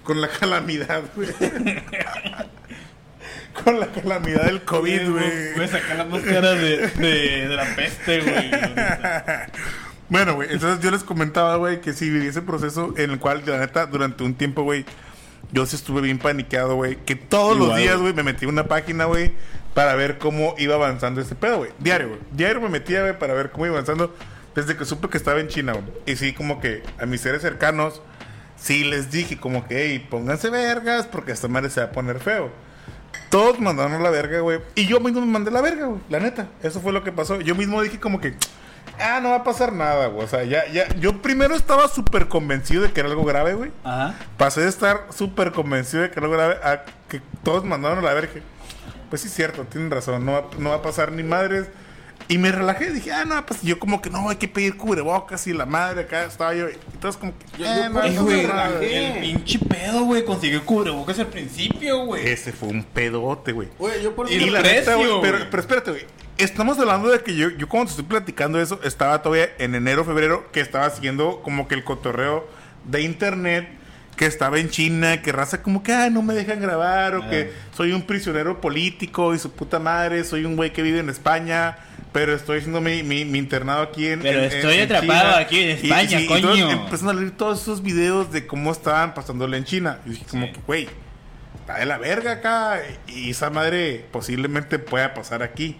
[0.03, 1.29] con la calamidad, güey.
[3.63, 5.19] con la calamidad del COVID, Voy
[5.55, 5.65] güey.
[5.65, 8.51] a sacar la máscara de, de, de la peste, güey.
[10.09, 13.43] Bueno, güey, entonces yo les comentaba, güey, que sí viví ese proceso en el cual,
[13.45, 14.83] la neta, durante un tiempo, güey,
[15.53, 18.11] yo sí estuve bien paniqueado, güey, que todos los Igual, días, güey.
[18.11, 19.31] güey, me metí en una página, güey,
[19.73, 21.71] para ver cómo iba avanzando este pedo, güey.
[21.79, 22.19] Diario, güey.
[22.31, 24.13] Diario me metía, güey, para ver cómo iba avanzando
[24.53, 25.85] desde que supe que estaba en China, güey.
[26.05, 28.01] Y sí, como que a mis seres cercanos,
[28.57, 32.19] sí les dije como que, hey, pónganse vergas porque esta madre se va a poner
[32.19, 32.51] feo.
[33.31, 34.59] Todos mandaron a la verga, güey.
[34.75, 36.01] Y yo mismo me mandé la verga, güey.
[36.09, 36.49] La neta.
[36.61, 37.39] Eso fue lo que pasó.
[37.39, 38.35] Yo mismo dije como que...
[38.99, 40.25] Ah, no va a pasar nada, güey.
[40.25, 40.93] O sea, ya, ya...
[40.95, 43.71] Yo primero estaba súper convencido de que era algo grave, güey.
[43.85, 44.15] Ajá.
[44.37, 48.01] Pasé de estar súper convencido de que era algo grave a que todos mandaron a
[48.01, 48.33] la verga.
[49.09, 50.25] Pues sí, cierto, tienen razón.
[50.25, 51.67] No va, no va a pasar ni madres.
[52.31, 52.91] Y me relajé.
[52.91, 56.01] Dije, ah, no, pues yo como que no, hay que pedir cubrebocas y la madre
[56.01, 56.69] acá estaba yo.
[56.69, 57.45] Y todos como que...
[57.59, 59.07] Yo- eh, yo por eso güey, me relajé.
[59.07, 62.25] el pinche pedo, güey, consiguió cubrebocas al principio, güey.
[62.27, 63.67] Ese fue un pedote, güey.
[63.79, 64.45] Oye, yo por Y eso...
[64.47, 66.05] Y la precio, neta, güey, pero, pero espérate, güey.
[66.37, 70.03] Estamos hablando de que yo, yo cuando te estoy platicando eso, estaba todavía en enero,
[70.05, 72.47] febrero, que estaba haciendo como que el cotorreo
[72.85, 73.67] de internet,
[74.15, 77.29] que estaba en China, que raza como que, ah, no me dejan grabar, o Ah.
[77.29, 81.09] que soy un prisionero político y su puta madre, soy un güey que vive en
[81.09, 81.77] España,
[82.11, 85.37] pero estoy haciendo mi, mi, mi internado aquí en Pero en- estoy en atrapado China.
[85.37, 86.69] aquí en Y- España, y- y entonces coño.
[86.71, 89.99] empezaron a leer todos esos videos de cómo estaban pasándole en China.
[90.05, 90.89] Y dije como que, güey,
[91.59, 92.79] está de la verga acá.
[93.07, 95.77] Y esa madre posiblemente pueda pasar aquí.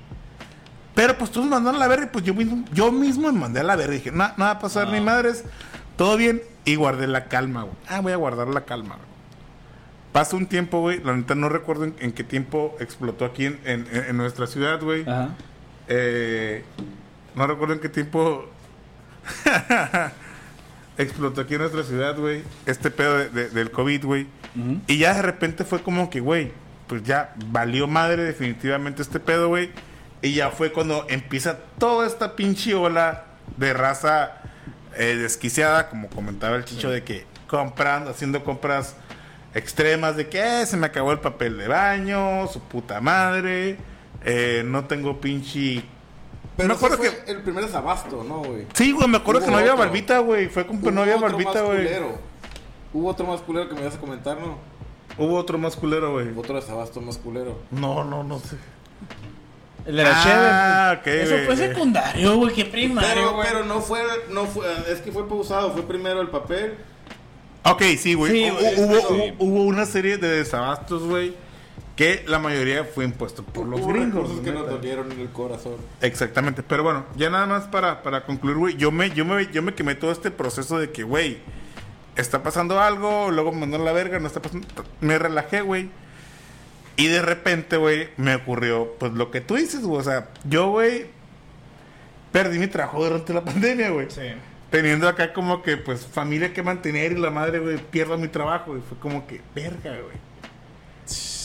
[0.96, 3.60] Pero pues todos mandaron a la verga y pues yo mismo, yo mismo me mandé
[3.62, 3.94] a la verga.
[3.94, 4.94] Y dije, no, no va a pasar No.
[4.94, 5.44] ni madres.
[5.98, 6.42] Todo bien.
[6.64, 7.76] Y guardé la calma, güey.
[7.88, 9.08] Ah, voy a guardar la calma, güey.
[10.12, 11.02] Pasa un tiempo, güey.
[11.04, 15.04] La neta no recuerdo en, qué tiempo explotó aquí en, en- en nuestra ciudad, güey.
[15.04, 15.30] Ajá.
[15.94, 16.64] Eh,
[17.36, 18.50] no recuerdo en qué tiempo
[20.98, 22.44] explotó aquí en nuestra ciudad, güey.
[22.66, 24.28] Este pedo de- de- del COVID, güey.
[24.88, 26.52] Y ya de repente fue como que, güey,
[26.88, 29.72] pues ya valió madre definitivamente este pedo, güey.
[30.22, 33.26] Y ya fue cuando empieza toda esta pinche ola
[33.58, 34.34] de raza
[34.98, 38.96] eh, desquiciada, como comentaba el chicho, de que comprando, haciendo compras
[39.54, 43.78] extremas, de que "Eh, se me acabó el papel de baño, su puta madre,
[44.24, 45.84] eh, no tengo pinche...
[46.58, 47.32] Pero me acuerdo fue que...
[47.32, 48.66] el primer desabasto, ¿no, güey?
[48.74, 50.48] Sí, güey, me acuerdo Hubo que no había barbita, güey.
[50.50, 51.88] Fue como que no había barbita, güey.
[52.94, 54.58] Hubo otro más culero que me ibas a comentar, ¿no?
[55.18, 56.28] Hubo otro más culero, güey.
[56.38, 57.60] Otro desabasto más culero.
[57.72, 58.58] No, no, no sé.
[59.86, 61.24] El de la Ah, ok, cheve.
[61.24, 62.54] Eso fue secundario, güey.
[62.54, 66.28] Qué primario, Pero, pero no fue, no fue, es que fue pausado, fue primero el
[66.30, 66.76] papel.
[67.64, 68.32] Ok, sí, güey.
[68.32, 71.34] Sí, hubo, hubo- hubo una serie de desabastos, güey,
[71.96, 74.24] que la mayoría fue impuesto por los gringos.
[74.24, 75.76] recursos que nos dolieron en el corazón.
[76.02, 76.64] Exactamente.
[76.64, 78.78] Pero bueno, ya nada más para, para concluir, güey.
[78.78, 81.40] Yo me, yo, me, yo me quemé todo este proceso de que, güey,
[82.16, 84.68] está pasando algo, luego me mandó a la verga, no está pasando.
[85.02, 85.90] Me relajé, güey.
[86.98, 90.00] Y de repente, güey, me ocurrió, pues lo que tú dices, güey.
[90.00, 91.08] O sea, yo, güey,
[92.32, 94.10] perdí mi trabajo durante la pandemia, güey.
[94.10, 94.22] Sí.
[94.70, 98.78] Teniendo acá como que, pues, familia que mantener y la madre, güey, pierdo mi trabajo.
[98.78, 100.31] Y fue como que, verga, güey.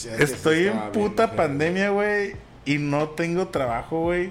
[0.05, 2.35] Estoy en puta pandemia, güey,
[2.65, 4.29] y no tengo trabajo, güey.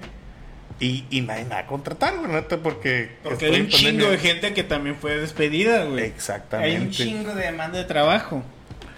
[0.79, 3.17] Y, y nadie me va a contratar, güey, neta, porque...
[3.23, 6.05] Porque hay un chingo de gente que también fue despedida, güey.
[6.05, 6.77] Exactamente.
[6.77, 8.43] Hay un chingo de demanda de trabajo.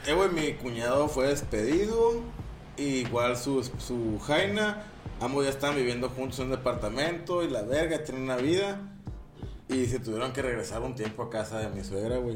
[0.05, 2.21] Eh, güey, mi cuñado fue despedido.
[2.75, 4.83] y igual su, su Jaina.
[5.21, 8.81] Ambos ya están viviendo juntos en un departamento y la verga, tienen una vida.
[9.69, 12.35] Y se tuvieron que regresar un tiempo a casa de mi suegra, güey.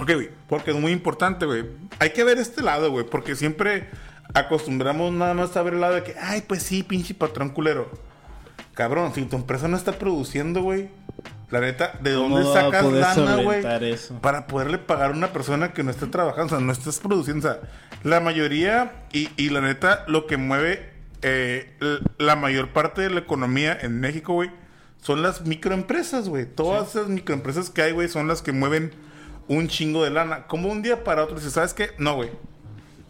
[0.00, 1.64] Ok, güey, porque es muy importante, güey.
[1.98, 3.88] Hay que ver este lado, güey, porque siempre
[4.34, 7.90] acostumbramos nada más a ver el lado de que, ay, pues sí, pinche patrón culero.
[8.74, 10.90] Cabrón, si tu empresa no está produciendo, güey,
[11.50, 13.62] la neta, ¿de ¿Cómo dónde sacas lana, güey?
[14.20, 17.48] Para poderle pagar a una persona que no esté trabajando, o sea, no estés produciendo.
[17.48, 17.60] O sea,
[18.02, 20.90] la mayoría, y, y la neta, lo que mueve
[21.22, 21.72] eh,
[22.18, 24.50] la mayor parte de la economía en México, güey,
[25.00, 26.46] son las microempresas, güey.
[26.46, 28.92] Todas esas microempresas que hay, güey, son las que mueven
[29.48, 30.46] un chingo de lana.
[30.46, 32.30] Como un día para otro, si sabes qué, no, güey.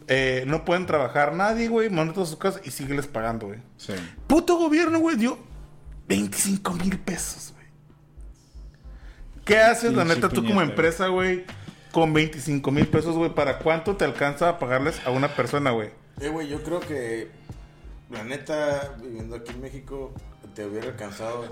[0.09, 1.91] Eh, no pueden trabajar nadie, güey.
[1.91, 3.61] Mándate a su casa y sígueles pagando, güey.
[3.76, 3.95] Sí.
[4.26, 5.39] Puto gobierno, güey, dio
[6.09, 7.66] 25 mil pesos, güey.
[9.45, 11.45] ¿Qué haces, la neta, tú como empresa, güey,
[11.93, 13.34] con 25 mil pesos, güey?
[13.34, 15.91] ¿Para cuánto te alcanza a pagarles a una persona, güey?
[16.20, 17.30] Eh, güey, yo creo que
[18.11, 20.12] la neta, viviendo aquí en México,
[20.55, 21.45] te hubiera alcanzado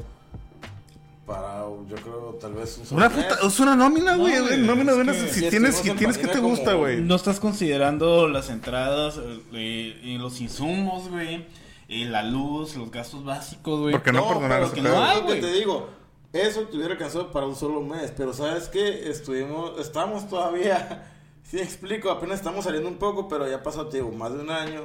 [1.26, 4.34] para, yo creo, tal vez un solo Una puta, es una nómina, güey.
[4.58, 7.00] nómina es de una- que si si tienes, en tienes que te gusta, como- güey.
[7.00, 9.18] No estás considerando las entradas
[9.52, 11.46] eh, y los insumos, güey.
[11.88, 13.92] Y la luz, los gastos básicos, güey.
[13.92, 15.40] Porque no, perdonar pero que no hay, que güey.
[15.40, 15.88] te digo.
[16.32, 18.12] Eso te hubiera alcanzado para un solo mes.
[18.16, 19.08] Pero ¿sabes qué?
[19.10, 21.10] Estuvimos, estamos todavía.
[21.44, 22.10] Sí, explico.
[22.10, 24.80] Apenas estamos saliendo un poco, pero ya pasó, te digo, más de un año.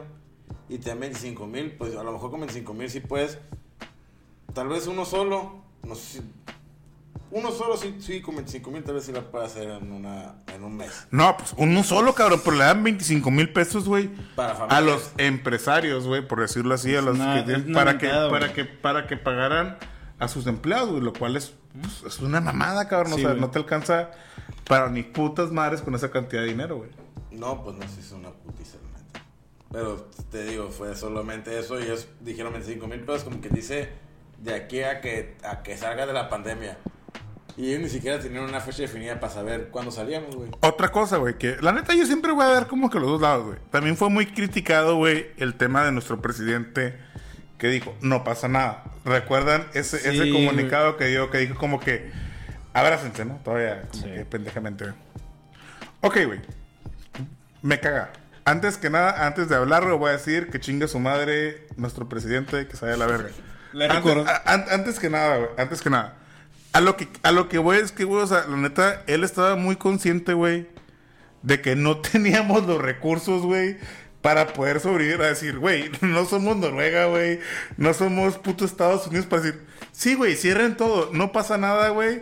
[0.68, 1.72] Y te dan 25 mil.
[1.72, 3.40] Pues a lo mejor con 25 mil sí puedes.
[4.54, 5.64] Tal vez uno solo.
[5.84, 6.32] No sé si-
[7.32, 10.36] Uno solo sí, sí con 25 mil tal vez sí la puede hacer en, una,
[10.54, 11.08] en un mes.
[11.12, 14.10] No, pues uno solo, cabrón, pero le dan 25 mil pesos, güey.
[14.36, 14.84] Para A familias.
[14.84, 19.16] los empresarios, güey, por decirlo así, a los que para que, para que, para que
[19.16, 19.78] pagaran
[20.18, 23.14] a sus empleados, güey, lo cual es, pues, es una mamada, cabrón.
[23.14, 24.10] Sí, o sea, no te alcanza
[24.68, 26.90] para ni putas madres con esa cantidad de dinero, güey.
[27.30, 29.24] No, pues no sé si es una putiza, neta.
[29.72, 33.90] Pero te digo, fue solamente eso y ellos dijeron 25 mil pesos, como que dice
[34.42, 36.78] de aquí a que, a que salga de la pandemia.
[37.58, 40.50] Y ellos ni siquiera tenían una fecha definida para saber cuándo salíamos, güey.
[40.62, 43.22] Otra cosa, güey, que la neta yo siempre voy a ver como que los dos
[43.22, 43.58] lados, güey.
[43.70, 46.98] También fue muy criticado, güey, el tema de nuestro presidente
[47.58, 48.86] que dijo, no pasa nada.
[49.04, 52.10] ¿Recuerdan ese, Sí, ese comunicado que dio, que dijo como que,
[52.72, 53.42] abrácense, ¿no?
[53.44, 54.10] Todavía, como Sí.
[54.10, 54.96] que pendejamente, güey.
[56.00, 56.40] Ok, güey.
[57.62, 58.14] Me caga.
[58.46, 62.68] Antes que nada, antes de hablarlo, voy a decir que chinga su madre nuestro presidente,
[62.68, 63.30] que se vaya a la verga.
[63.74, 66.16] Antes, recuerdo- a- an- antes que nada, güey, antes que nada.
[66.74, 69.24] A lo que, a lo que voy es que, güey, o sea, la neta, él
[69.24, 70.68] estaba muy consciente, güey,
[71.42, 73.78] de que no teníamos los recursos, güey,
[74.22, 75.22] para poder sobrevivir.
[75.22, 77.40] A decir, güey, no somos Noruega, güey,
[77.78, 79.62] no somos puto Estados Unidos para decir,
[79.92, 82.22] sí, güey, cierren todo, no pasa nada, güey.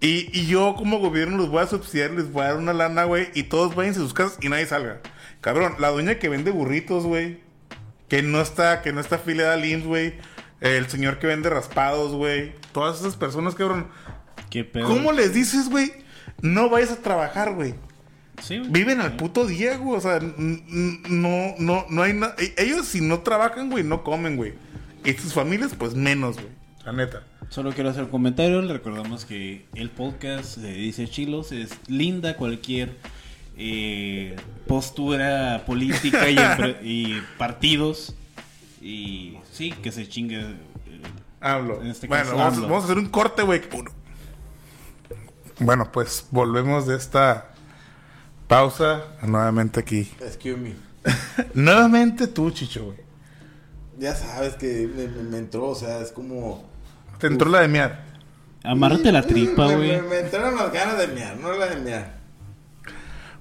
[0.00, 3.04] Y, y yo como gobierno los voy a subsidiar, les voy a dar una lana,
[3.04, 4.98] güey, y todos vayan a sus casas y nadie salga.
[5.40, 7.38] Cabrón, la doña que vende burritos, güey,
[8.08, 10.14] que no está, que no está afiliada al IMSS, güey,
[10.62, 13.88] el señor que vende raspados, güey, todas esas personas, cabrón,
[14.48, 14.86] ¿Qué pedo?
[14.86, 15.92] ¿cómo les dices, güey?
[16.40, 17.74] No vayas a trabajar, güey.
[18.40, 18.70] Sí, güey.
[18.70, 19.96] Viven al puto día, güey.
[19.96, 22.34] O sea, no, no, no hay nada.
[22.56, 24.54] Ellos si no trabajan, güey, no comen, güey.
[25.04, 26.48] Y sus familias, pues menos, güey.
[26.84, 27.22] La neta.
[27.48, 28.62] Solo quiero hacer un comentario.
[28.62, 32.96] Le recordamos que el podcast de Dice Chilos es linda cualquier
[33.56, 34.36] eh,
[34.66, 38.14] postura política y partidos.
[38.82, 40.40] Y sí, que se chingue.
[40.40, 41.02] eh,
[41.40, 41.80] Hablo.
[41.82, 42.68] En este bueno, caso, vamos, hablo.
[42.68, 43.62] vamos a hacer un corte, güey.
[45.60, 47.52] Bueno, pues volvemos de esta
[48.48, 49.04] pausa.
[49.22, 50.10] Nuevamente aquí.
[50.20, 50.74] Excuse me.
[51.54, 52.98] Nuevamente tú, Chicho, güey.
[53.98, 56.64] Ya sabes que me, me- me entró, o sea, es como...
[57.18, 58.04] Te entró la de miar.
[58.64, 60.00] Amárrate la tripa, güey.
[60.00, 62.14] Me, me entraron las ganas de mear, no la de mear.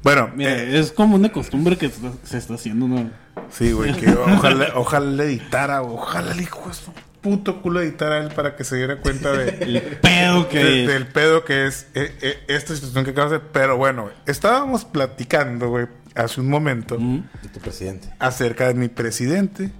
[0.03, 1.89] Bueno, Mira, eh, es como una costumbre que
[2.23, 3.09] se está haciendo, ¿no?
[3.51, 8.15] Sí, güey, que ojalá, ojalá le editara, ojalá el hijo de su puto culo editara
[8.15, 10.87] a él para que se diera cuenta de, El pedo que de- es.
[10.89, 13.39] del pedo que es eh, eh, esta situación que acabas de...
[13.39, 18.09] Pero bueno, estábamos platicando, güey, hace un momento Y tu presidente.
[18.19, 19.71] acerca de mi presidente.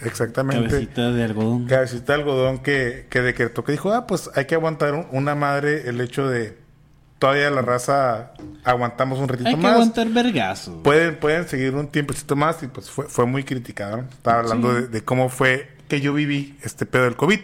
[0.00, 0.68] Exactamente.
[0.68, 1.66] Cabecita de algodón.
[1.66, 5.34] Cabecita de algodón que, que decretó que dijo, ah, pues hay que aguantar un- una
[5.34, 6.56] madre el hecho de
[7.18, 8.32] todavía la raza
[8.64, 9.72] aguantamos un ratito Hay que más.
[9.74, 10.82] aguantar vergazo.
[10.82, 13.98] Pueden, pueden seguir un tiempecito más y pues fue, fue muy criticado.
[13.98, 14.02] ¿no?
[14.04, 14.82] Estaba hablando Sí.
[14.82, 17.40] de, de cómo fue que yo viví este pedo del COVID.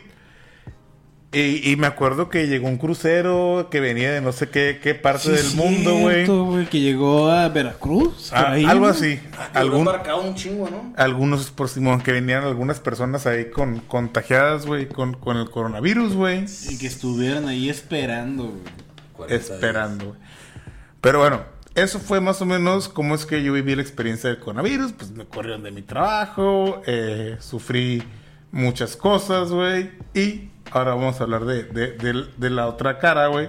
[1.32, 4.94] Y, y me acuerdo que llegó un crucero que venía de no sé qué, qué
[4.94, 6.66] parte Sí, del mundo, güey.
[6.68, 8.30] Que llegó a Veracruz.
[8.32, 8.92] Ah, ahí, algo ¿no?
[8.92, 9.18] así.
[9.52, 10.92] Algún Algún, un chingo, ¿no?
[10.96, 16.14] algunos por Simón que venían algunas personas ahí con contagiadas, güey, con, con el coronavirus,
[16.14, 16.44] güey.
[16.70, 18.83] Y que estuvieran ahí esperando, güey.
[19.16, 20.16] 40 Esperando.
[21.00, 21.42] Pero bueno,
[21.74, 24.92] eso fue más o menos cómo es que yo viví la experiencia del coronavirus.
[24.92, 28.02] Pues me corrieron de mi trabajo, eh, sufrí
[28.52, 29.90] muchas cosas, güey.
[30.14, 33.48] Y ahora vamos a hablar de, de, de- de la otra cara, güey.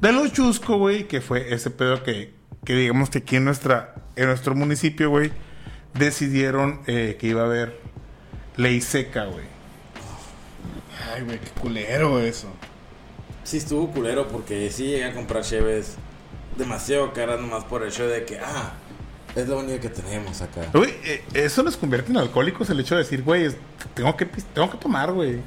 [0.00, 2.34] De lo chusco, güey, que fue ese pedo que,
[2.64, 5.30] que digamos que aquí en, nuestra, en nuestro municipio, güey,
[5.94, 7.78] decidieron eh, que iba a haber
[8.56, 9.44] ley seca, güey.
[11.14, 12.48] Ay, güey, qué culero eso.
[13.44, 15.94] Sí estuvo culero porque sí llegué a comprar cheves
[16.56, 18.72] demasiado caras nomás por el hecho de que, ah,
[19.34, 20.68] es la única que tenemos acá.
[20.72, 23.50] Güey, eh, eso nos convierte en alcohólicos el hecho de decir, güey,
[23.94, 25.40] tengo que, tengo que tomar, güey.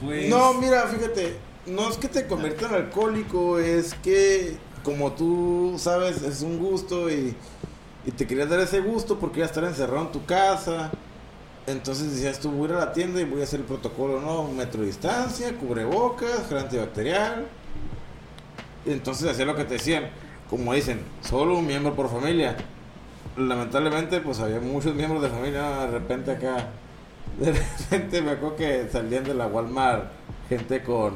[0.00, 5.74] Pues, No, mira, fíjate, no es que te convierta en alcohólico, es que como tú
[5.78, 7.34] sabes, es un gusto y,
[8.06, 10.92] y te querías dar ese gusto porque ibas a estar encerrado en tu casa.
[11.66, 14.20] Entonces decías tú, voy a ir a la tienda y voy a hacer el protocolo,
[14.20, 14.42] ¿no?
[14.42, 17.46] Un metro de distancia, cubrebocas, gel antibacterial.
[18.84, 20.08] Y entonces hacía lo que te decían.
[20.48, 22.54] Como dicen, solo un miembro por familia.
[23.36, 25.62] Lamentablemente, pues había muchos miembros de familia.
[25.62, 26.68] De repente acá,
[27.40, 30.04] de repente me acuerdo que salían de la Walmart
[30.48, 31.14] gente con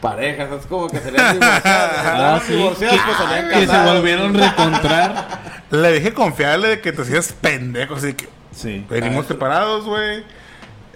[0.00, 0.50] parejas.
[0.50, 1.38] Es como que salían.
[1.42, 2.52] Ah, Estaban sí.
[2.54, 5.40] divorciados, pues salían se volvieron a reencontrar.
[5.70, 8.84] Le dije confiarle de que te hacías pendejo, así que Sí.
[8.88, 10.22] venimos separados, güey.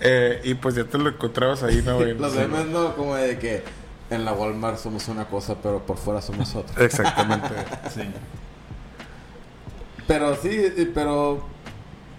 [0.00, 2.14] Eh, y pues ya te lo encontrabas ahí, ¿no, güey?
[2.18, 3.62] Los demás no, como de que
[4.11, 6.84] en la Walmart somos una cosa, pero por fuera somos otra.
[6.84, 7.48] Exactamente.
[7.94, 8.02] Sí.
[10.07, 11.44] Pero sí, eh, pero.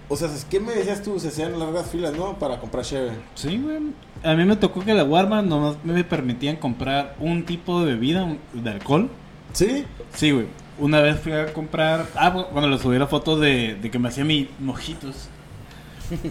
[0.07, 1.19] O sea, ¿qué me decías tú?
[1.19, 2.38] Se hacían largas filas, ¿no?
[2.38, 3.11] Para comprar cheve.
[3.33, 3.79] Sí, güey.
[4.23, 8.23] A mí me tocó que la Walmart nomás me permitían comprar un tipo de bebida,
[8.23, 9.09] un- de alcohol.
[9.53, 9.86] ¿Sí?
[10.13, 10.47] Sí, güey.
[10.78, 12.05] Una vez fui a comprar.
[12.15, 15.30] Ah, cuando le subí la foto de, de que me hacía mis mojitos.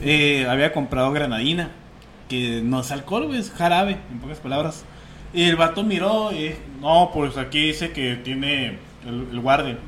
[0.03, 1.71] Eh, había comprado granadina.
[2.29, 4.85] Que no es alcohol, güey, es jarabe, en pocas palabras.
[5.33, 6.55] Y el vato miró y.
[6.81, 9.79] No, pues aquí dice que tiene el, el guardia.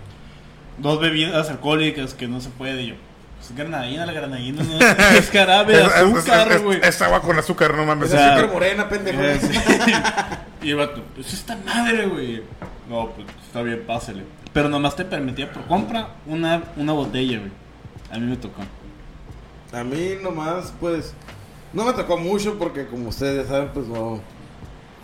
[0.79, 2.83] Dos bebidas alcohólicas que no se puede.
[2.83, 2.95] Y yo.
[3.41, 4.79] Es granadina, la granadina no
[5.17, 6.81] es jarabe de Es- es- azúcar, es- güey.
[6.83, 8.09] es agua con azúcar, no mames.
[8.09, 9.23] Es O sea, azúcar morena, pendejo.
[9.23, 9.39] Eh,
[10.63, 12.43] y el vato, pues esta madre, güey.
[12.91, 14.25] No, pues está bien, pásale.
[14.57, 17.51] Pero nomás te permitía por compra una, una botella, güey.
[18.11, 18.63] A mí me tocó.
[19.71, 21.13] A mí nomás, pues,
[21.75, 24.19] no me tocó mucho porque como ustedes saben, pues no...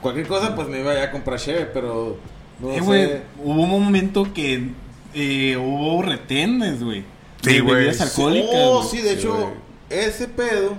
[0.00, 2.16] Cualquier cosa, pues me iba ya a comprar cheve, pero
[2.60, 3.22] no Eh, güey, sé.
[3.44, 4.70] hubo un momento que
[5.12, 7.04] eh, hubo retenes, güey.
[7.42, 7.74] Sí, de güey.
[7.74, 8.50] bebidas alcohólicas.
[8.54, 9.52] Oh, sí, de hecho,
[9.90, 10.72] ese pedo,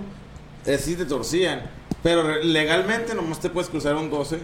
[0.66, 1.62] eh, sí te torcían.
[2.02, 4.40] Pero legalmente nomás te puedes cruzar un 12.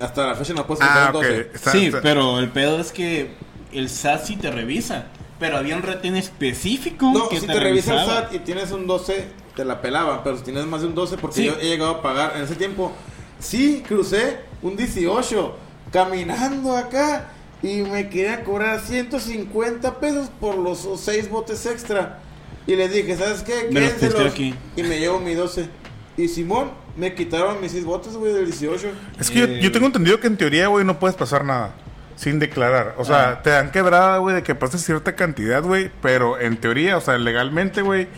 [0.00, 1.22] Hasta la fecha no puedes cruzar Ah, un ok.
[1.24, 1.50] 12.
[1.52, 3.34] Está- sí, está- pero el pedo es que
[3.78, 5.06] el SAT sí te revisa.
[5.38, 8.06] Pero había un retén específico No, que si te, te, revisa el.
[8.06, 10.20] SAT y tienes un 12, te la pelaban.
[10.24, 11.44] Pero si tienes más de un 12, porque Sí.
[11.44, 12.92] yo he llegado a pagar en ese tiempo.
[13.38, 15.56] Sí, crucé un 18
[15.92, 17.28] caminando acá
[17.62, 22.20] y me querían cobrar 150 pesos por los 6 botes extra.
[22.66, 23.68] Y le dije, ¿sabes qué?
[23.70, 24.32] Quédenselos.
[24.32, 24.54] aquí.
[24.74, 25.68] Y me llevo mi 12.
[26.16, 28.88] Y Simón, me quitaron mis 6 botes, güey, del 18.
[29.20, 31.74] Es que yo, yo tengo entendido que en teoría, güey, no puedes pasar nada
[32.16, 32.94] sin declarar.
[32.98, 33.42] O sea, Ah.
[33.42, 35.90] te dan quebrada, güey, de que pases cierta cantidad, güey.
[36.02, 38.08] Pero en teoría, o sea, legalmente, güey,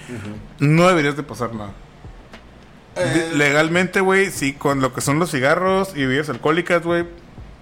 [0.58, 1.72] no deberías de pasar nada.
[2.96, 7.04] Eh, legalmente, güey, sí, con lo que son los cigarros y bebidas alcohólicas, güey,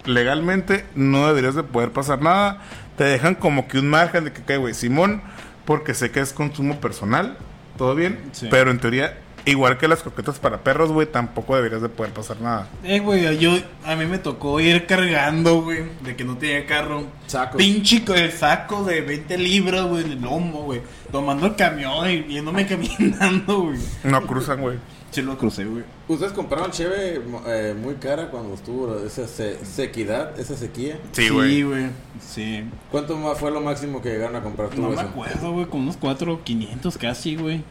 [0.04, 2.62] legalmente no deberías de poder pasar nada.
[2.96, 5.22] Te dejan como que un margen de que, ok, güey, Simón,
[5.66, 7.36] porque sé que es consumo personal,
[7.76, 8.48] todo bien, Sí.
[8.50, 12.40] pero en teoría, igual que las croquetas para perros, güey, tampoco deberías de poder pasar
[12.40, 12.68] nada.
[12.84, 13.52] Eh, güey, yo,
[13.84, 17.04] a mí me tocó ir cargando, güey, de que no tenía carro.
[17.26, 17.56] Sacos.
[17.56, 20.82] Pinche el saco de 20 libras, güey, en el lomo, güey.
[21.10, 23.78] Tomando el camión y yéndome caminando, güey.
[24.04, 24.78] No cruzan, güey.
[25.12, 25.82] Sí lo crucé, güey.
[26.08, 30.98] ¿Ustedes compraron cheve eh, muy cara cuando estuvo esa se- sequidad, esa sequía?
[31.12, 31.50] Sí, güey.
[31.54, 31.86] Sí, güey.
[32.20, 32.64] Sí.
[32.90, 35.02] ¿Cuánto más fue lo máximo que llegaron a comprar tú No me eso?
[35.04, 37.62] acuerdo, güey, con unos 4, 500 casi, güey.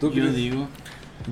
[0.00, 0.36] ¿Tú Yo crees?
[0.36, 0.68] digo.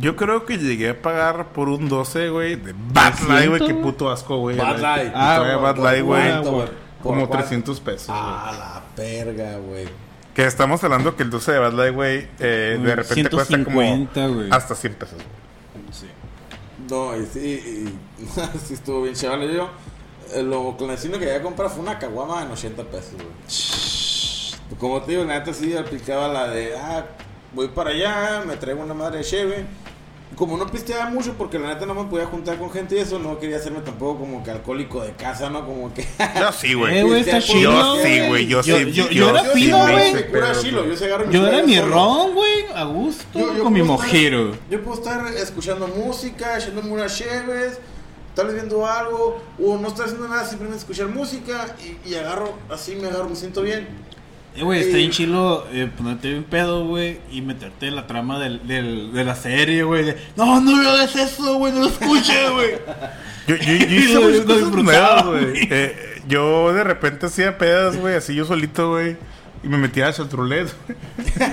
[0.01, 3.75] Yo creo que llegué a pagar por un 12, güey, de Bad Light, güey, qué
[3.75, 4.57] puto asco, güey.
[4.57, 5.13] Bad Light.
[5.15, 6.43] Ah, Bad ¿por Light, güey.
[6.43, 6.59] Como
[7.03, 7.37] ¿Por cuánto?
[7.39, 8.09] 300 pesos.
[8.11, 9.87] Ah, la perga, güey.
[10.35, 13.81] Que estamos hablando que el 12 de Bad Light, güey, eh, de repente cuesta como
[13.81, 14.49] 150, güey.
[14.51, 15.15] hasta 100 pesos.
[15.15, 15.85] güey.
[15.93, 16.07] Sí.
[16.91, 18.29] No, y sí, y,
[18.67, 19.49] sí estuvo bien chaval.
[19.49, 19.71] Yo,
[20.35, 24.79] eh, lo clandestino que llegué a comprar fue una caguama en 80 pesos, güey.
[24.81, 27.05] Como te digo, la neta sí aplicaba la de, ah,
[27.55, 29.67] voy para allá, me traigo una madre de cheve.
[30.37, 33.21] Como no pisteaba mucho, porque la neta no me podía juntar con gente y eso,
[33.21, 35.65] no quería hacerme tampoco como que alcohólico de casa, ¿no?
[35.65, 36.03] Como que...
[36.41, 36.75] Yo sí, Eh,
[37.05, 37.21] güey.
[37.21, 37.71] está Yo chido.
[37.73, 38.91] Yo sí, güey, yo Yo- sí.
[38.93, 40.11] yo- yo era sí fino, güey.
[40.11, 40.89] güey.
[40.89, 43.81] yo se agarro mi Yo era mi ron, güey, a gusto, Yo- yo con mi
[43.83, 44.57] puedo estar- mojero.
[44.69, 47.79] Yo puedo estar escuchando música, echándome unas cheves,
[48.35, 52.55] tal vez viendo algo, o no estar haciendo nada, simplemente escuchar música y, y agarro,
[52.71, 53.87] así me agarro, me siento bien.
[54.57, 58.39] Eh, güey, está bien chilo eh, ponerte un pedo, güey, y meterte en la trama
[58.39, 60.05] del, del- de la serie, güey.
[60.05, 62.71] de, No, no lo hagas eso, güey, no lo escuches, güey.
[63.49, 65.69] Yo, yo, yo hice muchas cosas nuevas, güey.
[65.71, 65.97] Eh,
[66.29, 69.17] yo de repente hacía pedas, güey, así yo solito, güey.
[69.65, 70.99] Y me metía a chatroulette, güey.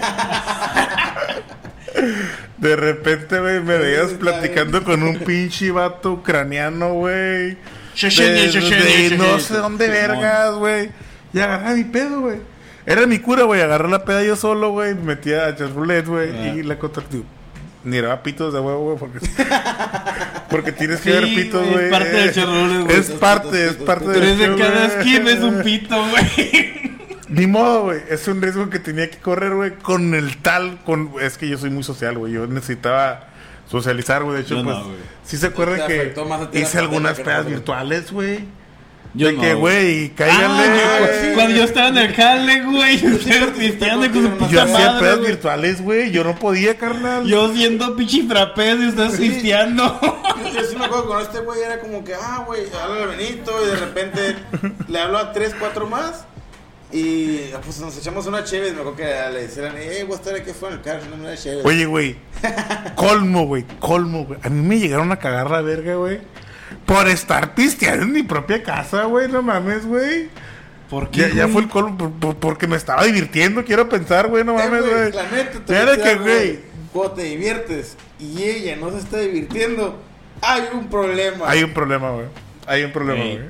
[2.57, 7.13] De repente, güey, me veías platicando con un pinche vato ucraniano, güey.
[7.15, 7.57] De-
[7.95, 9.17] de Sheshenia.
[9.17, 10.89] no sé dónde vergas, güey.
[11.33, 12.37] Y agarraba mi pedo, güey.
[12.85, 13.61] Era mi cura, güey.
[13.61, 14.95] Agarré la peda yo solo, güey.
[14.95, 16.31] Me metía a güey.
[16.31, 16.47] Ah.
[16.55, 17.21] Y la contacté.
[17.83, 19.19] Ni era pitos de huevo, güey, porque,
[20.51, 22.99] porque tienes que Sí, ver pitos, güey, es parte del charroulette, güey.
[22.99, 26.91] Es parte, es parte del Tres de cada esquina es un pito, güey.
[27.29, 28.01] Ni modo, güey.
[28.09, 30.79] Es un riesgo que tenía que correr, güey, con el tal.
[30.83, 32.33] con Es que yo soy muy social, güey.
[32.33, 33.29] Yo necesitaba
[33.67, 34.35] socializar, güey.
[34.37, 34.85] De hecho, Yo no, pues.
[34.85, 34.97] güey.
[35.23, 36.13] sí se acuerdan que
[36.59, 38.45] hice algunas pedas virtuales, güey.
[39.13, 40.63] Yo de no, que, güey, cáiganle.
[40.63, 44.51] Ah, yo- cuando yo estaba en el jale, güey, ustedes pisteando con su Yo puta
[44.51, 45.19] Yo hacía güey.
[45.27, 46.11] virtuales, güey.
[46.11, 47.25] Yo no podía, carnal.
[47.25, 49.29] Yo siendo pinche frappés y ustedes Sí.
[49.29, 49.99] pisteando.
[50.01, 53.51] Yo, yo sí me acuerdo con este güey, era como que, ah, güey, habla Benito
[53.63, 54.35] y de repente
[54.87, 56.25] le hablo a tres, cuatro más.
[56.93, 58.71] Y pues nos echamos una chévere.
[58.73, 61.15] Me acuerdo que le decían, eh, voy a estar aquí fuera en el carro, no
[61.23, 61.61] una chévere.
[61.67, 62.15] Oye, güey.
[62.95, 63.63] Colmo, güey.
[63.79, 64.39] Colmo, güey.
[64.43, 66.19] A mí me llegaron a cagar la verga, güey.
[66.85, 69.27] Por estar pisteando en mi propia casa, güey.
[69.27, 70.29] No mames, güey.
[70.89, 71.31] ¿Por qué?
[71.33, 74.63] Ya, fue el colmo por- por- porque me estaba divirtiendo, quiero pensar, güey, no Eh,
[74.65, 76.59] mames, güey, la neta, te decir que, güey,
[76.91, 80.01] Cuando te diviertes y ella no se está divirtiendo,
[80.41, 81.49] hay un problema.
[81.49, 82.25] hay un problema, güey.
[82.67, 83.37] Hay un problema, Ey.
[83.37, 83.49] güey.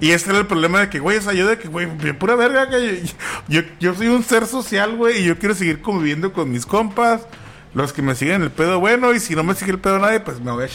[0.00, 1.86] Y este era el problema de que, güey, esa yo de que, güey,
[2.18, 5.80] pura verga, que yo, yo, yo soy un ser social, güey, y yo quiero seguir
[5.82, 7.22] conviviendo con mis compas,
[7.74, 10.20] los que me siguen el pedo bueno, y si no me sigue el pedo nadie,
[10.20, 10.68] pues me voy a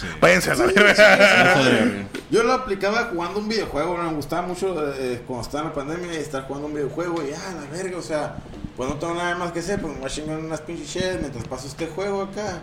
[0.00, 0.20] chatroulette.
[0.20, 5.64] Váyanse a la Yo lo aplicaba jugando un videojuego, me gustaba mucho eh, cuando estaba
[5.64, 8.36] en la pandemia estar jugando un videojuego y ah, la verga, o sea,
[8.76, 11.20] pues no tengo nada más que hacer, pues me voy a chingar unas pinches sheds
[11.20, 12.62] mientras paso este juego acá.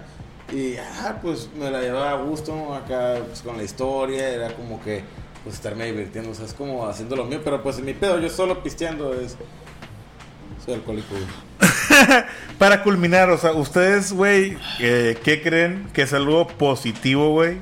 [0.52, 4.82] Y ah, pues me la llevaba a gusto acá pues, con la historia, era como
[4.82, 5.04] que
[5.44, 8.20] pues estarme divirtiendo, o sea, es como haciendo lo mío, pero pues en mi pedo
[8.20, 9.38] yo solo pisteando es
[10.68, 11.08] soy alcohólico.
[11.12, 11.26] güey.
[12.60, 17.58] Para culminar, o sea, ustedes, güey, eh, ¿qué creen que es algo positivo, güey?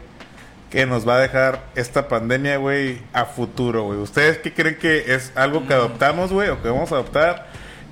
[0.69, 3.99] Que nos va a dejar esta pandemia, güey, a futuro, güey.
[3.99, 7.47] ¿Ustedes qué creen que es algo que adoptamos, güey, o que vamos a adoptar,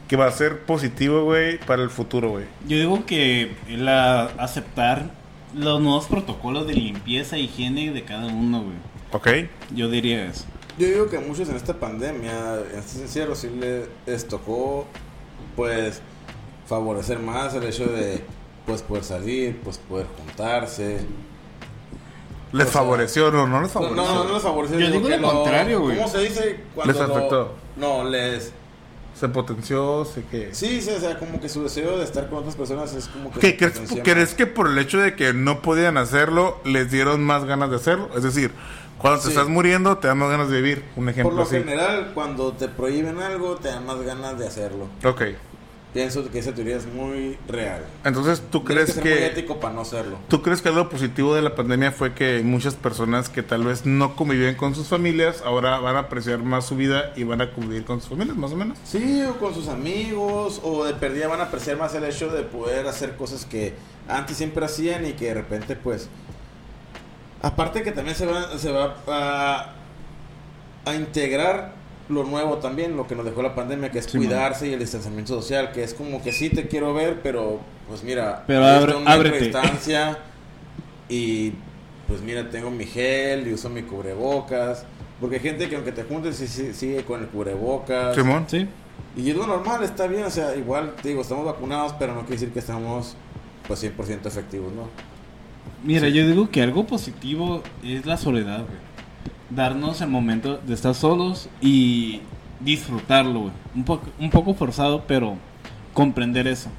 [0.07, 2.45] que va a ser positivo, güey, para el futuro, güey?
[2.67, 5.11] Yo digo que el a- aceptar
[5.53, 8.75] los nuevos protocolos de limpieza e higiene de cada uno, güey.
[9.11, 9.49] ¿Ok?
[9.75, 10.45] Yo diría eso.
[10.79, 13.47] Yo digo que a muchos en esta pandemia, en este encierro, sí
[14.07, 14.87] les tocó,
[15.55, 16.01] pues,
[16.67, 18.23] favorecer más el hecho de,
[18.65, 21.05] pues, poder salir, pues, poder juntarse.
[22.51, 23.47] ¿Les O sea, favoreció no?
[23.47, 24.03] ¿No les No, favoreció?
[24.13, 24.79] no, no les favoreció.
[24.79, 25.97] Yo digo que lo contrario, güey.
[25.97, 26.59] ¿Cómo se dice?
[26.75, 27.53] Cuando Les lo- afectó.
[27.77, 28.51] no, les...
[29.19, 30.53] Se potenció, sé que...
[30.55, 33.31] Sí, sí, o sea, como que su deseo de estar con otras personas es como
[33.31, 33.55] que...
[33.55, 37.23] ¿Qué, se crees, crees que por el hecho de que no podían hacerlo, les dieron
[37.23, 38.09] más ganas de hacerlo?
[38.17, 38.51] Es decir,
[39.03, 39.29] cuando te Sí.
[39.33, 40.83] estás muriendo, te dan más ganas de vivir.
[40.95, 41.57] Un Por ejemplo lo así.
[41.57, 44.87] general, cuando te prohíben algo, te dan más ganas de hacerlo.
[45.05, 45.21] Ok.
[45.93, 47.83] Pienso que esa teoría es muy real.
[48.03, 49.25] Entonces, ¿tú Tienes crees que ser muy que...
[49.27, 50.17] ético para no hacerlo.
[50.27, 53.85] ¿Tú crees que algo positivo de la pandemia fue que muchas personas que tal vez
[53.85, 57.51] no convivían con sus familias, ahora van a apreciar más su vida y van a
[57.51, 58.79] convivir con sus familias, más o menos?
[58.83, 62.41] Sí, o con sus amigos, o de perdida van a apreciar más el hecho de
[62.41, 63.75] poder hacer cosas que
[64.07, 66.09] antes siempre hacían y que de repente, pues.
[67.43, 69.73] Aparte que también se va, se va a,
[70.89, 71.73] a integrar
[72.09, 74.79] lo nuevo también, lo que nos dejó la pandemia, que es Sí, cuidarse y el
[74.79, 78.85] distanciamiento social, que es como que sí te quiero ver, pero pues mira, Pero abre-
[78.91, 79.45] está un metro de ábrete.
[79.45, 80.17] distancia
[81.09, 81.53] y
[82.07, 84.85] pues mira, tengo mi gel y uso mi cubrebocas.
[85.21, 88.15] Porque hay gente que aunque te juntes sí- sí- sigue con el cubrebocas.
[88.15, 88.45] Simón.
[88.47, 88.67] Sí.
[89.15, 92.21] Y es lo normal, está bien, o sea, igual, te digo, estamos vacunados, pero no
[92.21, 93.15] quiere decir que estamos,
[93.67, 94.89] pues, 100% efectivos, ¿no?
[95.83, 98.79] Mira, yo digo que algo positivo es la soledad, güey.
[99.49, 102.21] Darnos el momento de estar solos y
[102.61, 103.51] disfrutarlo, güey.
[103.75, 105.37] Un poco, un poco forzado, pero
[105.93, 106.69] comprender eso.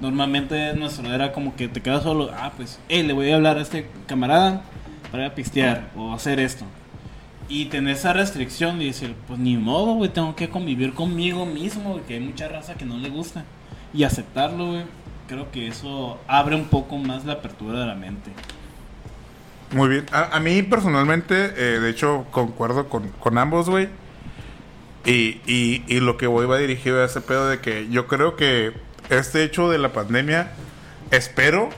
[0.00, 3.58] Normalmente nuestro era como que te quedas solo, ah, pues, eh, le voy a hablar
[3.58, 4.62] a este camarada
[5.10, 6.64] para ir a pistear o hacer esto.
[7.48, 11.92] Y tener esa restricción y decir, pues ni modo, güey, tengo que convivir conmigo mismo,
[11.92, 13.44] güey, que hay mucha raza que no le gusta.
[13.94, 14.82] Y aceptarlo, güey,
[15.26, 18.30] creo que eso abre un poco más la apertura de la mente.
[19.72, 20.06] Muy bien.
[20.12, 23.88] A, a mí personalmente, eh, de hecho, concuerdo con, con ambos, güey.
[25.04, 28.36] Y, y, y lo que voy va dirigido a ese pedo de que yo creo
[28.36, 28.72] que
[29.08, 30.50] este hecho de la pandemia,
[31.10, 31.70] espero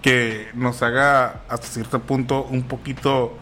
[0.00, 3.36] que nos haga hasta cierto punto un poquito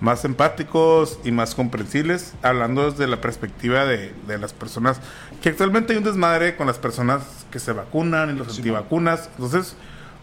[0.00, 5.00] más empáticos y más comprensibles, hablando desde la perspectiva de, de las personas,
[5.42, 9.30] que actualmente hay un desmadre con las personas que se vacunan y los antivacunas.
[9.32, 9.76] Entonces,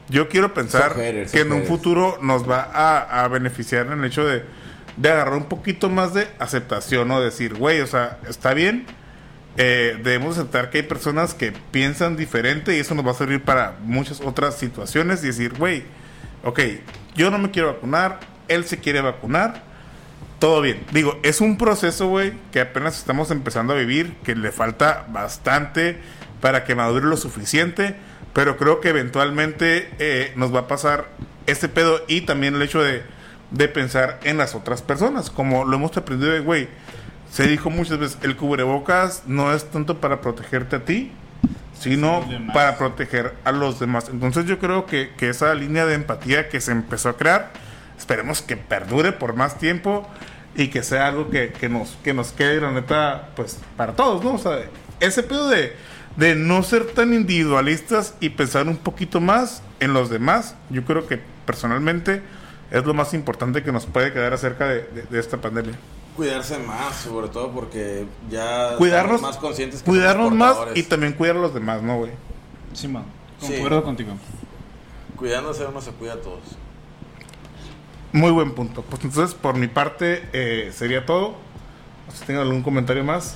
[0.09, 4.25] yo quiero pensar que en un futuro nos va a, a beneficiar en el hecho
[4.25, 4.43] de,
[4.97, 8.85] de agarrar un poquito más de aceptación o decir, güey, o sea, está bien,
[9.55, 13.43] eh, debemos aceptar que hay personas que piensan diferente y eso nos va a servir
[13.43, 15.83] para muchas otras situaciones y decir, güey,
[16.43, 16.59] ok,
[17.15, 19.61] yo no me quiero vacunar, él se quiere vacunar,
[20.39, 20.83] todo bien.
[20.91, 25.97] Digo, es un proceso, güey, que apenas estamos empezando a vivir, que le falta bastante
[26.41, 27.95] para que madure lo suficiente,
[28.33, 31.07] pero creo que eventualmente eh, nos va a pasar
[31.47, 33.03] este pedo y también el hecho de,
[33.51, 36.67] de pensar en las otras personas, como lo hemos aprendido, de, güey,
[37.31, 41.11] se dijo muchas veces, el cubrebocas no es tanto para protegerte a ti,
[41.79, 42.23] sino
[42.53, 44.09] para proteger a los demás.
[44.09, 47.51] Entonces yo creo que, que esa línea de empatía que se empezó a crear,
[47.97, 50.07] esperemos que perdure por más tiempo
[50.55, 54.23] y que sea algo que, que nos, que nos quede, la neta, pues para todos,
[54.23, 54.33] ¿no?
[54.33, 54.59] O sea,
[54.99, 55.73] ese pedo de,
[56.17, 61.07] de no ser tan individualistas y pensar un poquito más en los demás, yo creo
[61.07, 62.21] que personalmente
[62.71, 65.73] es lo más importante que nos puede quedar acerca de, de- de esta pandemia.
[66.15, 71.13] Cuidarse más, sobre todo porque ya Cuidarnos, más conscientes que cuidarnos somos más y también
[71.13, 72.11] cuidar a los demás, ¿no, güey?
[72.73, 73.03] Sí, man.
[73.39, 73.47] Sí.
[73.53, 74.13] Concuerdo contigo.
[75.15, 76.41] Cuidándose uno se cuida a todos.
[78.13, 78.81] Muy buen punto.
[78.83, 81.35] Pues entonces, por mi parte, eh, sería todo.
[82.05, 83.35] No sé si tengan algún comentario más.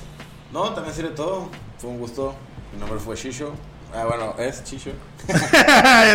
[0.52, 1.50] No, también sirve todo.
[1.78, 2.34] Fue un gusto.
[2.72, 3.54] Mi nombre fue Shisho.
[3.94, 4.92] Ah, bueno, es Shisho.
[5.28, 5.36] ya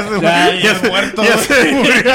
[0.07, 2.03] se Ya, ya se- muerto, ya se murió.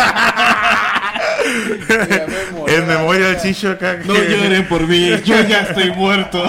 [1.88, 2.26] Ya
[2.66, 3.98] me en memoria del chicho acá.
[4.04, 6.42] No que- lloren por mí, yo ya estoy muerto.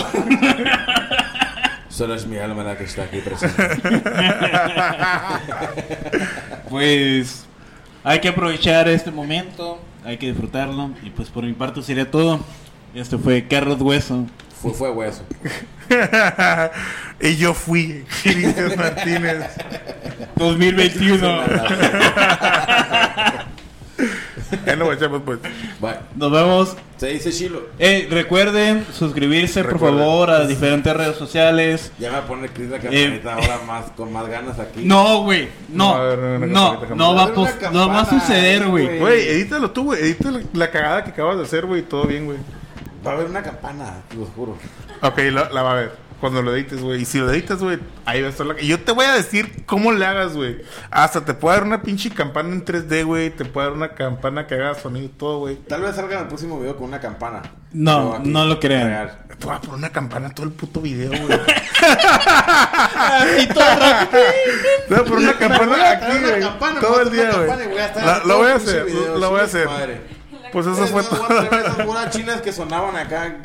[1.90, 3.80] Solo es mi alma la que está aquí presente.
[6.70, 7.46] Pues
[8.04, 10.92] Hay que aprovechar este momento, hay que disfrutarlo.
[11.04, 12.40] Y pues por mi parte sería todo.
[12.94, 14.26] Este fue Carlos Hueso.
[14.62, 15.24] Fue, fue hueso.
[17.22, 19.46] y yo fui, Cristian Martínez.
[20.36, 21.42] 2021.
[24.66, 25.40] Ya no, pues.
[25.80, 25.96] Bye.
[26.16, 26.76] Nos vemos.
[26.98, 27.62] Se dice Chilo.
[27.80, 30.00] Eh, recuerden suscribirse por Recuerden.
[30.00, 31.92] favor a diferentes redes sociales.
[32.00, 34.82] Ya me va a poner Chris la campanita ahora más, con más ganas aquí.
[34.82, 34.86] Eh.
[34.86, 35.48] No, güey.
[35.70, 38.86] No, No, no, no va, a pos- no va a suceder, güey.
[38.86, 39.00] güey.
[39.00, 40.02] Güey, edítalo tú, güey.
[40.02, 41.82] Edita la, la cagada que acabas de hacer, güey.
[41.84, 42.38] Todo bien, güey.
[43.06, 44.58] Va a haber una campana, te lo juro.
[45.02, 46.09] Ok, la, la va a ver.
[46.20, 47.02] Cuando lo edites, güey.
[47.02, 48.62] Y si lo editas, güey, ahí va a estar la...
[48.62, 50.62] Y yo te voy a decir cómo le hagas, güey.
[50.92, 53.30] Hasta te puede dar una pinche campana en 3D, güey.
[53.30, 55.56] Te puede dar una campana que haga sonido y todo, güey.
[55.56, 57.42] Tal vez salga en el próximo video con una campana.
[57.72, 59.12] No, no lo crean.
[59.42, 61.40] voy a poner una campana todo el puto video, güey.
[63.00, 64.24] Así todo rápido.
[64.88, 66.80] Te voy a poner una campana aquí, güey.
[66.82, 67.50] Todo el día, güey.
[67.50, 70.19] y Lo voy a hacer, lo voy a hacer.
[70.52, 71.42] Pues eso Es fue todo.
[71.42, 73.38] esas chinas que sonaban acá.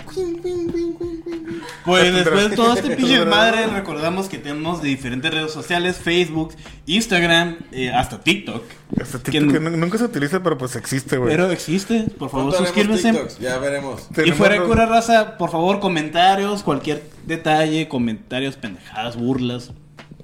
[1.84, 6.54] Pues después de todo este pinche madre, recordamos que tenemos de diferentes redes sociales, Facebook,
[6.86, 8.62] Instagram, eh, hasta TikTok.
[8.96, 11.30] Que TikTok que nunca se utiliza, pero pues existe, güey.
[11.30, 12.54] Pero existe, por favor.
[12.72, 14.08] TikToks, Ya veremos.
[14.24, 19.72] Y fuera de cura raza, por favor comentarios, cualquier detalle, comentarios, pendejadas, burlas.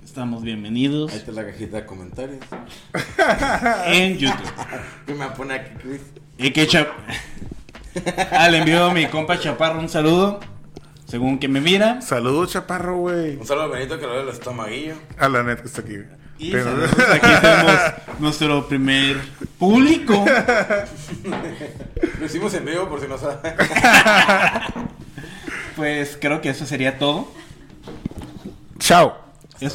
[0.04, 2.40] Estamos bienvenidos Ahí está la cajita de comentarios.
[3.86, 4.52] en YouTube.
[5.06, 6.00] ¿Qué me pone aquí, Chris?
[6.42, 6.88] Y que chap...
[8.32, 10.40] ah, le envío a mi compa Chaparro un saludo.
[11.06, 12.00] Según que me mira.
[12.02, 13.36] Saludos, chaparro, güey.
[13.36, 14.94] Un saludo a Benito que lo ve el estomaguillo.
[15.18, 16.06] A la net que está aquí, güey.
[16.38, 17.74] Y Pero- saludos, aquí tenemos
[18.20, 19.18] nuestro primer
[19.58, 20.24] público.
[22.18, 23.54] Lo hicimos en vivo por si no saben.
[25.76, 27.28] Pues creo que eso sería todo.
[28.78, 29.16] Chao.